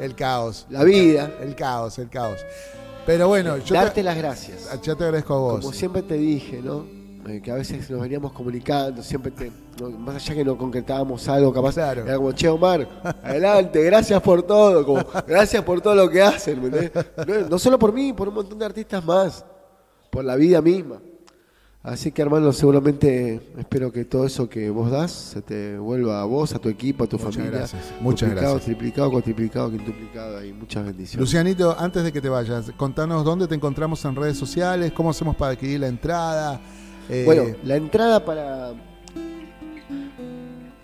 El 0.00 0.14
caos. 0.14 0.66
la 0.70 0.82
vida. 0.84 1.30
El 1.40 1.54
caos, 1.54 1.98
el 1.98 2.08
caos. 2.08 2.40
Pero 3.06 3.28
bueno, 3.28 3.56
yo 3.58 3.74
Darte 3.74 3.96
te, 3.96 4.02
las 4.02 4.16
gracias. 4.16 4.68
yo 4.82 4.96
te 4.96 5.04
agradezco 5.04 5.34
a 5.34 5.38
vos. 5.38 5.60
Como 5.60 5.72
siempre 5.72 6.02
te 6.02 6.14
dije, 6.14 6.60
¿no? 6.62 6.84
Eh, 7.26 7.42
que 7.42 7.50
a 7.50 7.54
veces 7.54 7.88
nos 7.90 8.00
veníamos 8.00 8.32
comunicando, 8.32 9.02
siempre 9.02 9.30
te, 9.30 9.52
no- 9.78 9.90
más 9.90 10.16
allá 10.16 10.34
que 10.36 10.44
no 10.44 10.56
concretábamos 10.56 11.28
algo, 11.28 11.52
capaz 11.52 11.74
Claro. 11.74 12.02
era 12.06 12.16
como, 12.16 12.32
che 12.32 12.48
Omar, 12.48 12.88
adelante, 13.22 13.82
gracias 13.82 14.22
por 14.22 14.42
todo, 14.42 14.86
como, 14.86 15.04
gracias 15.26 15.62
por 15.62 15.82
todo 15.82 15.94
lo 15.94 16.08
que 16.08 16.22
hacen, 16.22 16.62
¿me 16.62 16.70
no, 16.70 17.48
no 17.50 17.58
solo 17.58 17.78
por 17.78 17.92
mí, 17.92 18.14
por 18.14 18.28
un 18.28 18.34
montón 18.36 18.58
de 18.58 18.64
artistas 18.64 19.04
más, 19.04 19.44
por 20.10 20.24
la 20.24 20.34
vida 20.36 20.62
misma. 20.62 20.96
Así 21.82 22.12
que 22.12 22.20
hermano, 22.20 22.52
seguramente 22.52 23.40
espero 23.58 23.90
que 23.90 24.04
todo 24.04 24.26
eso 24.26 24.50
que 24.50 24.68
vos 24.68 24.90
das 24.90 25.10
se 25.12 25.40
te 25.40 25.78
vuelva 25.78 26.20
a 26.20 26.24
vos, 26.26 26.54
a 26.54 26.58
tu 26.58 26.68
equipo, 26.68 27.04
a 27.04 27.06
tu 27.06 27.16
Muchas 27.16 27.34
familia. 27.36 27.58
gracias, 27.58 27.82
muchas 28.02 28.28
Duplicado, 28.28 28.54
gracias. 28.54 28.64
triplicado, 28.66 29.10
cuatriplicado, 29.10 29.70
quintuplicado 29.70 30.44
y 30.44 30.52
muchas 30.52 30.84
bendiciones. 30.84 31.20
Lucianito, 31.20 31.74
antes 31.78 32.04
de 32.04 32.12
que 32.12 32.20
te 32.20 32.28
vayas, 32.28 32.70
contanos 32.76 33.24
dónde 33.24 33.48
te 33.48 33.54
encontramos 33.54 34.04
en 34.04 34.14
redes 34.14 34.36
sociales, 34.36 34.92
cómo 34.92 35.08
hacemos 35.08 35.34
para 35.36 35.52
adquirir 35.52 35.80
la 35.80 35.88
entrada. 35.88 36.60
Eh, 37.08 37.22
Bueno, 37.24 37.44
la 37.64 37.76
entrada 37.76 38.22
para, 38.26 38.72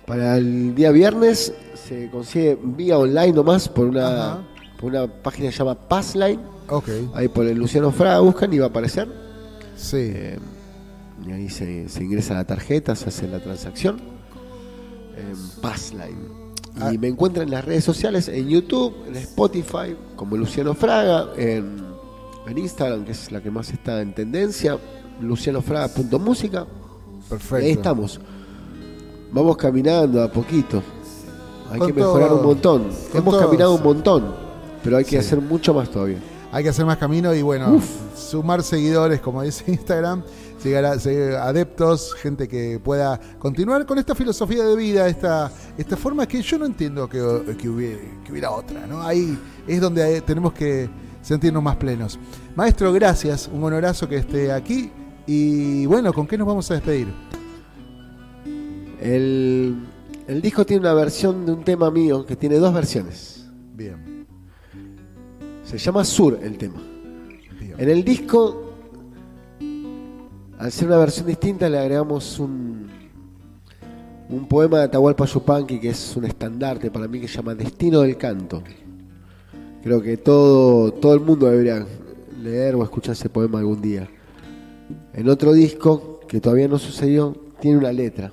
para 0.06 0.38
el 0.38 0.74
día 0.74 0.90
viernes 0.92 1.52
se 1.74 2.08
consigue 2.10 2.58
vía 2.62 2.96
online 2.96 3.32
nomás 3.34 3.68
por 3.68 3.86
una, 3.86 4.32
Ajá. 4.32 4.42
por 4.80 4.90
una 4.92 5.06
página 5.08 5.48
que 5.48 5.52
se 5.52 5.58
llama 5.58 5.74
Passline. 5.74 6.40
ok, 6.70 6.88
Ahí 7.14 7.28
por 7.28 7.44
el 7.44 7.58
Luciano 7.58 7.90
Fraga 7.92 8.20
buscan 8.20 8.50
y 8.54 8.58
va 8.58 8.64
a 8.64 8.68
aparecer. 8.70 9.06
sí. 9.76 9.98
Eh, 10.14 10.38
y 11.24 11.32
ahí 11.32 11.48
se, 11.48 11.88
se 11.88 12.02
ingresa 12.04 12.34
la 12.34 12.44
tarjeta, 12.44 12.94
se 12.96 13.08
hace 13.08 13.28
la 13.28 13.40
transacción. 13.40 14.00
En 15.16 15.60
Passline. 15.62 16.46
Y 16.76 16.80
Ah. 16.82 16.92
me 17.00 17.08
encuentran 17.08 17.46
en 17.46 17.52
las 17.52 17.64
redes 17.64 17.84
sociales, 17.84 18.28
en 18.28 18.48
YouTube, 18.48 18.94
en 19.08 19.16
Spotify, 19.16 19.96
como 20.14 20.36
Luciano 20.36 20.74
Fraga, 20.74 21.28
en, 21.38 21.78
en 22.46 22.58
Instagram, 22.58 23.04
que 23.04 23.12
es 23.12 23.32
la 23.32 23.40
que 23.40 23.50
más 23.50 23.70
está 23.70 24.02
en 24.02 24.12
tendencia, 24.14 24.78
lucianofraga.música. 25.20 26.66
perfecto. 27.30 27.56
Ahí 27.64 27.70
estamos. 27.72 28.20
Vamos 29.32 29.56
caminando 29.56 30.22
a 30.22 30.30
poquito. 30.30 30.82
Hay 31.70 31.78
Con 31.78 31.88
que 31.88 31.94
mejorar 31.94 32.28
todo. 32.28 32.38
un 32.40 32.46
montón. 32.46 32.82
Hemos 33.14 33.34
todo. 33.34 33.40
caminado 33.46 33.74
un 33.74 33.82
montón, 33.82 34.34
pero 34.84 34.98
hay 34.98 35.04
que 35.04 35.10
Sí. 35.12 35.16
hacer 35.16 35.40
mucho 35.40 35.74
más 35.74 35.90
todavía. 35.90 36.18
Hay 36.52 36.62
que 36.62 36.68
hacer 36.70 36.84
más 36.86 36.96
camino 36.98 37.34
y 37.34 37.42
bueno, 37.42 37.80
sumar 38.14 38.62
seguidores, 38.62 39.20
como 39.20 39.42
dice 39.42 39.64
Instagram, 39.72 40.22
adeptos, 41.38 42.14
gente 42.14 42.48
que 42.48 42.80
pueda 42.82 43.20
continuar 43.38 43.86
con 43.86 43.98
esta 43.98 44.14
filosofía 44.14 44.64
de 44.64 44.76
vida, 44.76 45.08
esta, 45.08 45.50
esta 45.78 45.96
forma 45.96 46.26
que 46.26 46.42
yo 46.42 46.58
no 46.58 46.66
entiendo 46.66 47.08
que, 47.08 47.18
que 47.56 47.68
hubiera, 47.68 48.00
que 48.24 48.32
hubiera 48.32 48.50
otra, 48.50 48.86
¿no? 48.86 49.02
Ahí 49.02 49.38
es 49.66 49.80
donde 49.80 50.20
tenemos 50.22 50.52
que 50.52 50.88
sentirnos 51.22 51.62
más 51.62 51.76
plenos. 51.76 52.18
Maestro, 52.54 52.92
gracias, 52.92 53.48
un 53.52 53.62
honorazo 53.62 54.08
que 54.08 54.16
esté 54.16 54.50
aquí 54.50 54.90
y 55.26 55.86
bueno, 55.86 56.12
¿con 56.12 56.26
qué 56.26 56.36
nos 56.38 56.46
vamos 56.46 56.70
a 56.70 56.74
despedir? 56.74 57.08
El, 59.00 59.76
el 60.26 60.42
disco 60.42 60.64
tiene 60.64 60.80
una 60.80 60.94
versión 60.94 61.44
de 61.46 61.52
un 61.52 61.64
tema 61.64 61.90
mío 61.90 62.24
que 62.24 62.34
tiene 62.36 62.56
dos 62.56 62.72
versiones. 62.72 63.46
Bien, 63.74 64.26
Se 65.64 65.78
llama 65.78 66.04
Sur 66.04 66.38
el 66.42 66.56
tema. 66.56 66.80
bien. 67.60 67.74
En 67.78 67.90
el 67.90 68.02
disco, 68.04 68.65
al 70.58 70.72
ser 70.72 70.88
una 70.88 70.98
versión 70.98 71.26
distinta, 71.26 71.68
le 71.68 71.78
agregamos 71.78 72.38
un, 72.38 72.88
un 74.28 74.48
poema 74.48 74.78
de 74.78 74.84
Atahualpa 74.84 75.24
Yupanqui 75.26 75.78
que 75.80 75.90
es 75.90 76.16
un 76.16 76.24
estandarte 76.24 76.90
para 76.90 77.06
mí 77.08 77.20
que 77.20 77.28
se 77.28 77.36
llama 77.36 77.54
Destino 77.54 78.00
del 78.00 78.16
Canto. 78.16 78.62
Creo 79.82 80.02
que 80.02 80.16
todo, 80.16 80.92
todo 80.92 81.14
el 81.14 81.20
mundo 81.20 81.46
debería 81.46 81.86
leer 82.42 82.74
o 82.74 82.82
escuchar 82.82 83.12
ese 83.12 83.28
poema 83.28 83.58
algún 83.58 83.80
día. 83.80 84.08
En 85.12 85.28
otro 85.28 85.52
disco, 85.52 86.20
que 86.26 86.40
todavía 86.40 86.68
no 86.68 86.78
sucedió, 86.78 87.36
tiene 87.60 87.78
una 87.78 87.92
letra 87.92 88.32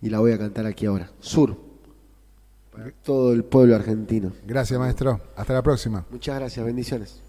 y 0.00 0.10
la 0.10 0.20
voy 0.20 0.32
a 0.32 0.38
cantar 0.38 0.66
aquí 0.66 0.86
ahora. 0.86 1.10
Sur. 1.20 1.56
Para 2.70 2.92
todo 3.02 3.32
el 3.32 3.42
pueblo 3.44 3.74
argentino. 3.74 4.32
Gracias, 4.46 4.78
maestro. 4.78 5.20
Hasta 5.34 5.54
la 5.54 5.62
próxima. 5.62 6.04
Muchas 6.10 6.38
gracias, 6.38 6.64
bendiciones. 6.64 7.22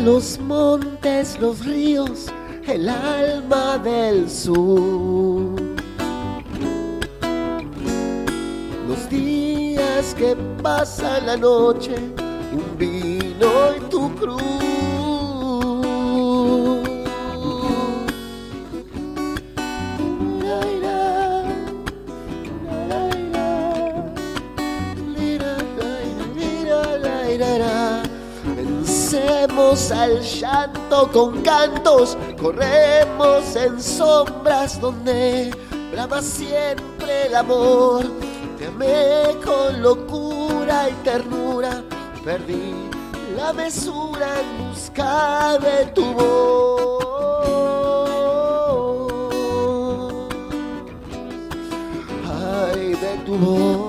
Los 0.00 0.38
montes, 0.38 1.38
los 1.40 1.64
ríos, 1.64 2.26
el 2.66 2.88
alma 2.88 3.78
del 3.78 4.28
sur. 4.28 5.60
Los 8.88 9.08
días 9.08 10.14
que 10.14 10.36
pasa 10.62 11.20
la 11.20 11.36
noche, 11.36 11.94
un 12.52 12.78
vino 12.78 13.76
y 13.76 13.80
tu 13.90 14.14
cruz. 14.16 14.95
Vencemos 29.46 29.92
al 29.92 30.20
llanto 30.22 31.08
con 31.12 31.40
cantos, 31.42 32.18
corremos 32.40 33.54
en 33.54 33.80
sombras 33.80 34.80
donde 34.80 35.54
brama 35.92 36.20
siempre 36.20 37.26
el 37.28 37.34
amor. 37.36 38.06
Te 38.58 38.66
amé 38.66 39.36
con 39.44 39.80
locura 39.82 40.88
y 40.88 40.92
ternura, 41.04 41.84
perdí 42.24 42.74
la 43.36 43.52
mesura 43.52 44.40
en 44.40 44.68
busca 44.68 45.58
de 45.58 45.86
tu 45.94 46.04
voz. 46.12 47.04
Ay, 52.26 52.94
de 52.94 53.16
tu 53.24 53.36
voz. 53.36 53.85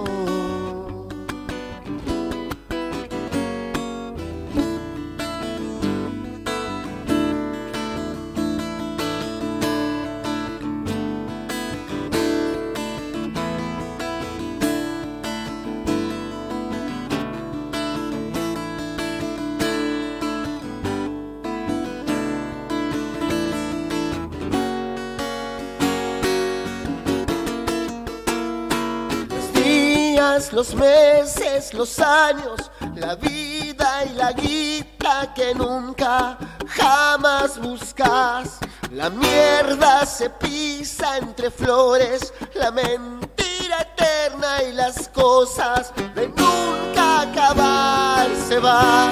Los 30.58 30.74
meses, 30.74 31.72
los 31.76 32.00
años, 32.00 32.72
la 32.96 33.14
vida 33.14 34.06
y 34.10 34.14
la 34.16 34.32
guita 34.32 35.32
que 35.36 35.54
nunca 35.54 36.36
jamás 36.66 37.62
buscas. 37.62 38.58
La 38.90 39.12
mierda 39.12 40.04
se 40.08 40.32
pisa 40.32 41.20
entre 41.20 41.52
flores, 41.52 42.34
la 42.56 42.72
mentira 42.72 43.82
eterna 43.82 44.64
y 44.68 44.74
las 44.74 45.08
cosas 45.10 45.94
de 46.16 46.28
nunca 46.28 47.22
acabar 47.22 48.28
se 48.48 48.58
va, 48.58 49.12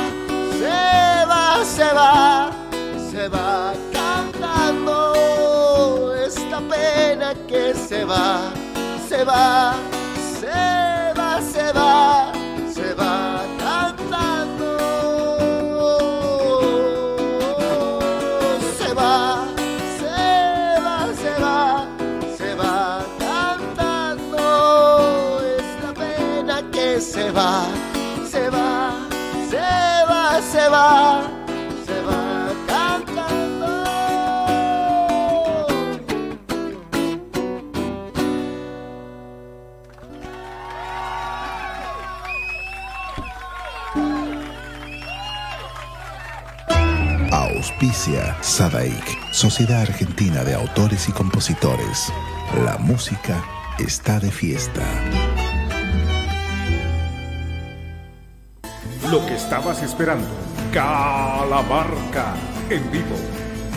se 0.57 1.25
va, 1.27 1.63
se 1.63 1.93
va, 1.93 2.51
se 3.11 3.27
va 3.27 3.73
cantando 3.93 5.13
esta 6.15 6.59
pena 6.61 7.35
que 7.47 7.75
se 7.75 8.03
va, 8.03 8.51
se 9.07 9.23
va, 9.23 9.75
va, 11.71 12.31
se 12.73 12.93
va, 12.93 13.44
Sadaik, 48.55 49.33
Sociedad 49.33 49.81
Argentina 49.81 50.45
de 50.45 50.55
Autores 50.55 51.09
y 51.09 51.11
Compositores. 51.11 52.09
La 52.63 52.77
música 52.77 53.43
está 53.79 54.17
de 54.17 54.31
fiesta. 54.31 54.81
Lo 59.11 59.25
que 59.25 59.35
estabas 59.35 59.83
esperando, 59.83 60.25
Calamarca, 60.71 62.35
en 62.69 62.89
vivo, 62.93 63.17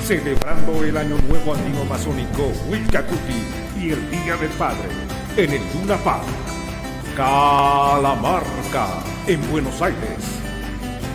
celebrando 0.07 0.85
el 0.85 0.97
Año 0.97 1.17
Nuevo 1.29 1.55
Andino 1.55 1.85
Masónico 1.85 2.53
Wilcacuti 2.71 3.43
y 3.81 3.91
el 3.91 4.11
Día 4.13 4.37
del 4.37 4.51
Padre, 4.51 4.89
en 5.37 5.55
el 5.55 5.63
Luna 5.75 5.97
Park. 6.05 6.23
Calamarca, 7.17 8.87
en 9.27 9.51
Buenos 9.51 9.83
Aires. 9.83 10.38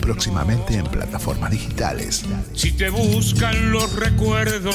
próximamente 0.00 0.74
en 0.74 0.86
plataformas 0.86 1.50
digitales. 1.50 2.24
Si 2.54 2.72
te 2.72 2.90
buscan 2.90 3.70
los 3.70 3.94
recuerdos, 3.96 4.74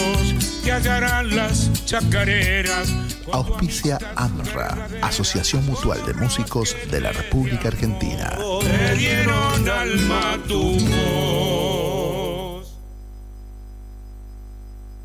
te 0.63 0.71
hallarán 0.71 1.35
las 1.35 1.85
chacareras. 1.85 2.93
Auspicia 3.31 3.97
AMRA, 4.15 4.87
Asociación 5.01 5.65
Mutual 5.65 6.05
de 6.05 6.13
Músicos 6.13 6.75
de 6.91 7.01
la 7.01 7.11
República 7.11 7.67
Argentina. 7.69 8.37
Te 8.61 8.95
dieron 8.95 9.69
alma 9.69 10.37
tu 10.47 10.79
voz. 10.79 11.84